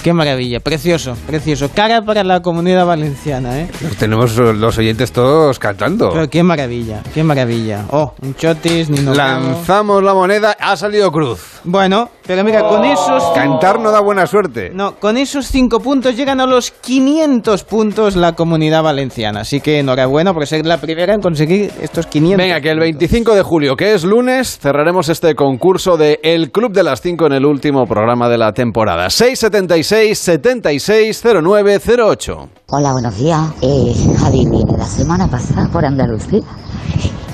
[0.07, 1.68] Qué maravilla, precioso, precioso.
[1.74, 3.68] Cara para la comunidad valenciana, ¿eh?
[3.98, 6.12] Tenemos los oyentes todos cantando.
[6.12, 7.86] Pero qué maravilla, qué maravilla.
[7.90, 9.12] Oh, un chotis, ni no.
[9.14, 11.59] Lanzamos la moneda, ha salido cruz.
[11.64, 13.22] Bueno, pero mira, con esos...
[13.35, 14.70] Cantar no da buena suerte.
[14.72, 19.41] No, con esos cinco puntos llegan a los 500 puntos la comunidad valenciana.
[19.41, 22.45] Así que enhorabuena por ser la primera en conseguir estos 500.
[22.45, 26.72] Venga, que el 25 de julio, que es lunes, cerraremos este concurso de El Club
[26.72, 29.11] de las 5 en el último programa de la temporada.
[29.11, 32.49] 676 76 09 08.
[32.68, 33.41] Hola, buenos días.
[33.62, 36.41] Eh, Javi, vine la semana pasada por Andalucía.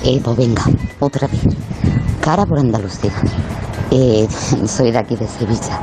[0.03, 0.63] Eh, pues venga,
[0.99, 1.41] otra vez.
[2.21, 3.11] Cara por Andalucía.
[3.95, 4.27] Eh,
[4.65, 5.79] soy de aquí de Sevilla.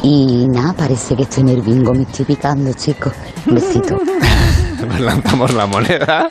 [0.00, 3.12] Y nada, parece que estoy en el bingo, me estoy picando, chicos.
[3.46, 4.00] Un besito.
[5.00, 6.30] Lanzamos la moneda.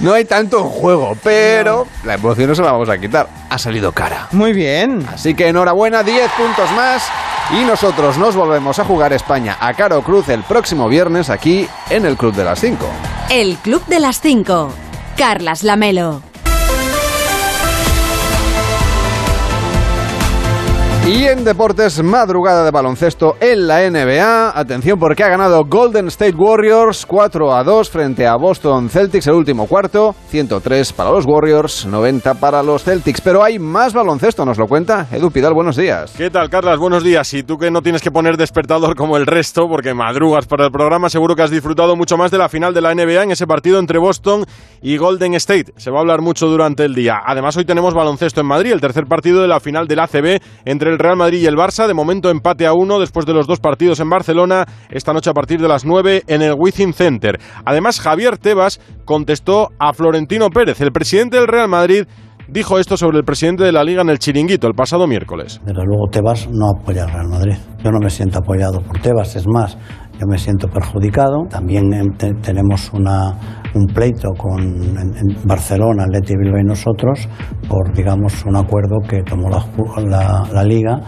[0.00, 3.28] No hay tanto en juego, pero la emoción no se la vamos a quitar.
[3.50, 4.28] Ha salido cara.
[4.32, 5.06] Muy bien.
[5.12, 7.02] Así que enhorabuena, 10 puntos más.
[7.52, 12.06] Y nosotros nos volvemos a jugar España a Caro Cruz el próximo viernes aquí en
[12.06, 12.86] el Club de las 5.
[13.30, 14.72] El Club de las 5.
[15.18, 16.22] Carlas Lamelo.
[21.06, 24.58] Y en deportes, madrugada de baloncesto en la NBA.
[24.58, 29.34] Atención porque ha ganado Golden State Warriors 4 a 2 frente a Boston Celtics el
[29.34, 30.16] último cuarto.
[30.30, 33.20] 103 para los Warriors, 90 para los Celtics.
[33.20, 35.54] Pero hay más baloncesto, nos lo cuenta Edu Pidal.
[35.54, 36.12] Buenos días.
[36.16, 36.80] ¿Qué tal, Carlas?
[36.80, 37.32] Buenos días.
[37.34, 40.72] Y tú que no tienes que poner despertador como el resto, porque madrugas para el
[40.72, 43.46] programa, seguro que has disfrutado mucho más de la final de la NBA en ese
[43.46, 44.44] partido entre Boston
[44.82, 45.72] y Golden State.
[45.76, 47.20] Se va a hablar mucho durante el día.
[47.24, 50.95] Además, hoy tenemos baloncesto en Madrid, el tercer partido de la final del ACB entre
[50.98, 51.86] Real Madrid y el Barça.
[51.86, 54.64] De momento empate a uno después de los dos partidos en Barcelona.
[54.90, 57.38] Esta noche a partir de las 9 en el Wizzing Center.
[57.64, 62.04] Además, Javier Tebas contestó a Florentino Pérez, el presidente del Real Madrid.
[62.48, 65.60] Dijo esto sobre el presidente de la Liga en el Chiringuito el pasado miércoles.
[65.64, 67.56] Desde luego Tebas no apoya al Real Madrid.
[67.82, 69.76] Yo no me siento apoyado por Tebas, es más,
[70.18, 71.44] yo me siento perjudicado.
[71.50, 73.32] También eh, te- tenemos una,
[73.74, 77.28] un pleito con en, en Barcelona, Atleti Bilbao y nosotros
[77.68, 79.64] por, digamos, un acuerdo que tomó la,
[80.08, 81.00] la- la Liga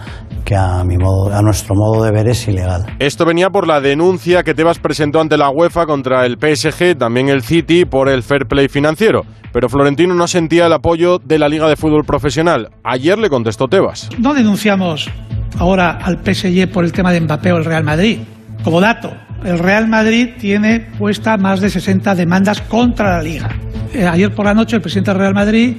[0.45, 2.87] que a, mi modo, a nuestro modo de ver es ilegal.
[2.99, 7.29] Esto venía por la denuncia que Tebas presentó ante la UEFA contra el PSG, también
[7.29, 9.23] el City, por el fair play financiero.
[9.53, 12.69] Pero Florentino no sentía el apoyo de la Liga de Fútbol Profesional.
[12.83, 14.09] Ayer le contestó Tebas.
[14.19, 15.11] No denunciamos
[15.59, 18.21] ahora al PSG por el tema de Mbappé o el Real Madrid.
[18.65, 19.13] Como dato,
[19.45, 23.49] el Real Madrid tiene puesta más de 60 demandas contra la Liga.
[23.93, 25.77] Eh, ayer por la noche el presidente del Real Madrid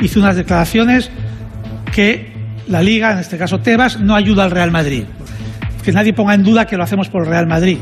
[0.00, 1.10] hizo unas declaraciones
[1.94, 2.32] que
[2.68, 5.04] la Liga, en este caso Tebas, no ayuda al Real Madrid.
[5.84, 7.78] Que nadie ponga en duda que lo hacemos por el Real Madrid.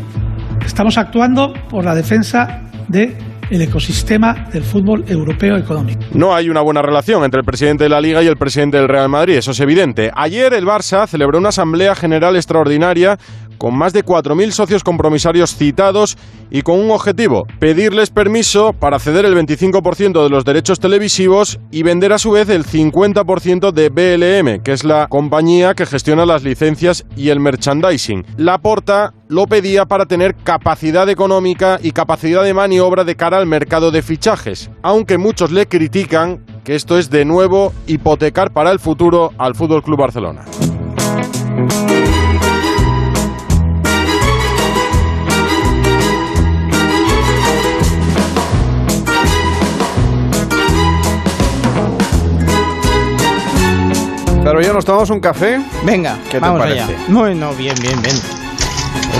[0.64, 3.16] Estamos actuando por la defensa del
[3.51, 6.01] ecosistema del fútbol europeo económico.
[6.12, 8.88] No hay una buena relación entre el presidente de la Liga y el presidente del
[8.88, 10.11] Real Madrid, eso es evidente.
[10.14, 13.18] Ayer el Barça celebró una asamblea general extraordinaria
[13.59, 16.16] con más de 4.000 socios compromisarios citados
[16.50, 21.82] y con un objetivo, pedirles permiso para ceder el 25% de los derechos televisivos y
[21.82, 26.42] vender a su vez el 50% de BLM, que es la compañía que gestiona las
[26.42, 28.24] licencias y el merchandising.
[28.36, 33.46] La Porta lo pedía para tener capacidad económica y capacidad de maniobra de cara al
[33.46, 38.78] mercado de fichajes, aunque muchos le critican que esto es de nuevo hipotecar para el
[38.78, 40.44] futuro al Fútbol Club Barcelona.
[54.55, 55.61] Pero ya nos tomamos un café.
[55.84, 56.82] Venga, ¿Qué te vamos parece?
[56.82, 56.96] allá.
[57.09, 58.14] Bueno, bien, bien, bien.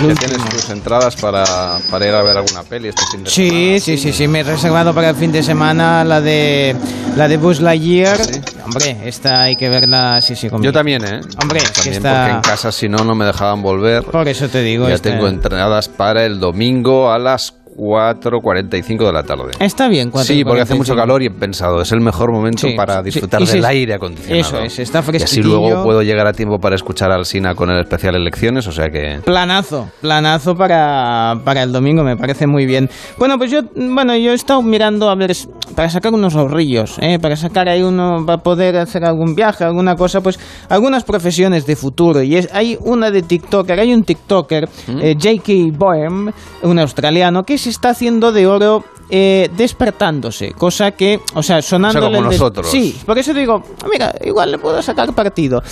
[0.07, 1.45] Ya tienes tus entradas para,
[1.91, 3.53] para ir a ver alguna peli este fin de semana.
[3.53, 6.77] Sí, sí, sí, sí, me he reservado para el fin de semana la de
[7.17, 8.17] la de Buzz Lightyear.
[8.65, 10.67] Hombre, esta hay que verla, sí, sí, conmigo.
[10.67, 11.21] Yo también, ¿eh?
[11.43, 14.05] Hombre, es que también está- porque en casa si no, no me dejaban volver.
[14.05, 19.13] Por eso te digo, Ya esta- tengo entradas para el domingo a las 4.45 de
[19.13, 19.53] la tarde.
[19.61, 20.77] Está bien, Sí, porque hace 4:45.
[20.79, 23.59] mucho calor y he pensado, es el mejor momento Sí, para sí, disfrutar si del
[23.61, 24.41] es- aire acondicionado.
[24.41, 25.49] eso es, está Y así fresquitillo.
[25.61, 28.91] luego puedo llegar a tiempo para escuchar al Sina con el especial Elecciones, o sea
[28.91, 29.21] que...
[29.25, 32.89] Planazo, planazo para, para el domingo, me parece muy bien.
[33.19, 35.33] Bueno, pues yo, bueno, yo he estado mirando a ver,
[35.75, 37.19] para sacar unos ahorrillos, ¿eh?
[37.19, 41.77] para sacar ahí uno, para poder hacer algún viaje, alguna cosa, pues algunas profesiones de
[41.77, 42.23] futuro.
[42.23, 44.69] Y es, hay una de TikToker, hay un TikToker,
[45.01, 45.53] eh, J.K.
[45.77, 46.31] Boehm,
[46.63, 48.85] un australiano, que se está haciendo de oro.
[49.11, 52.67] eh, despertándose, cosa que, o sea, sonándole como el des- nosotros.
[52.71, 53.63] Sí, por eso digo,
[53.93, 55.63] mira, igual le puedo sacar partido.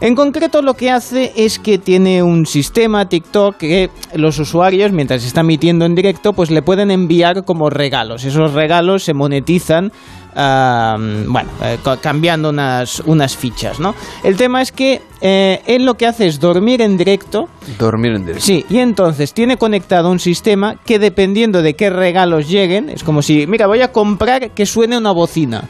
[0.00, 5.24] En concreto lo que hace es que tiene un sistema TikTok que los usuarios, mientras
[5.24, 8.24] está emitiendo en directo, pues le pueden enviar como regalos.
[8.24, 9.92] Esos regalos se monetizan
[10.34, 13.94] bueno, eh, cambiando unas, unas fichas, ¿no?
[14.22, 17.48] El tema es que eh, él lo que hace es dormir en directo.
[17.78, 18.44] Dormir en directo.
[18.44, 23.22] Sí, y entonces tiene conectado un sistema que dependiendo de qué regalos lleguen, es como
[23.22, 25.64] si, mira, voy a comprar que suene una bocina.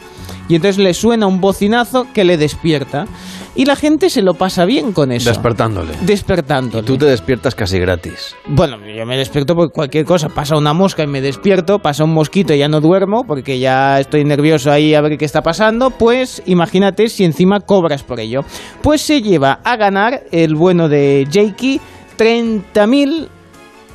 [0.48, 3.06] Y entonces le suena un bocinazo que le despierta.
[3.54, 5.28] Y la gente se lo pasa bien con eso.
[5.28, 5.92] Despertándole.
[6.02, 6.86] Despertándole.
[6.86, 8.36] Tú te despiertas casi gratis.
[8.46, 10.28] Bueno, yo me despierto por cualquier cosa.
[10.28, 13.98] Pasa una mosca y me despierto, pasa un mosquito y ya no duermo porque ya
[13.98, 15.90] estoy nervioso ahí a ver qué está pasando.
[15.90, 18.44] Pues imagínate si encima cobras por ello.
[18.82, 21.80] Pues se lleva a ganar el bueno de Jakey
[22.16, 23.28] 30.000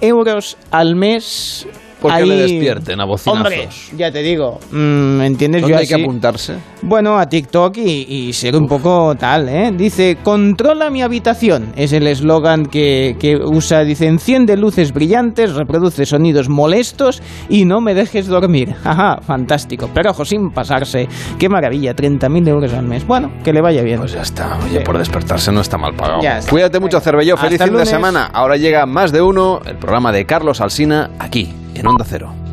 [0.01, 1.67] euros al mes.
[2.07, 3.41] Porque ahí- le despierten a bocinazos.
[3.45, 4.75] Hombre, ya te digo, mm,
[5.17, 5.61] ¿me entiendes?
[5.61, 6.55] ¿Dónde Yo hay que apuntarse?
[6.81, 9.71] bueno, a TikTok y, y ser un poco tal, ¿eh?
[9.75, 11.73] Dice, controla mi habitación.
[11.75, 13.83] Es el eslogan que, que usa.
[13.83, 18.73] Dice, enciende luces brillantes, reproduce sonidos molestos y no me dejes dormir.
[18.83, 19.89] Ajá, fantástico.
[19.93, 21.07] Pero ojo, sin pasarse.
[21.39, 23.05] Qué maravilla, 30.000 euros al mes.
[23.07, 23.99] Bueno, que le vaya bien.
[23.99, 24.57] Pues ya está.
[24.63, 26.21] Oye, por despertarse no está mal pagado.
[26.21, 26.51] Ya está.
[26.51, 27.37] Cuídate mucho, Cervelló.
[27.37, 28.29] Feliz Hasta fin de semana.
[28.33, 32.44] Ahora llega más de uno, el programa de Carlos Alsina, aquí, en Onda Cero.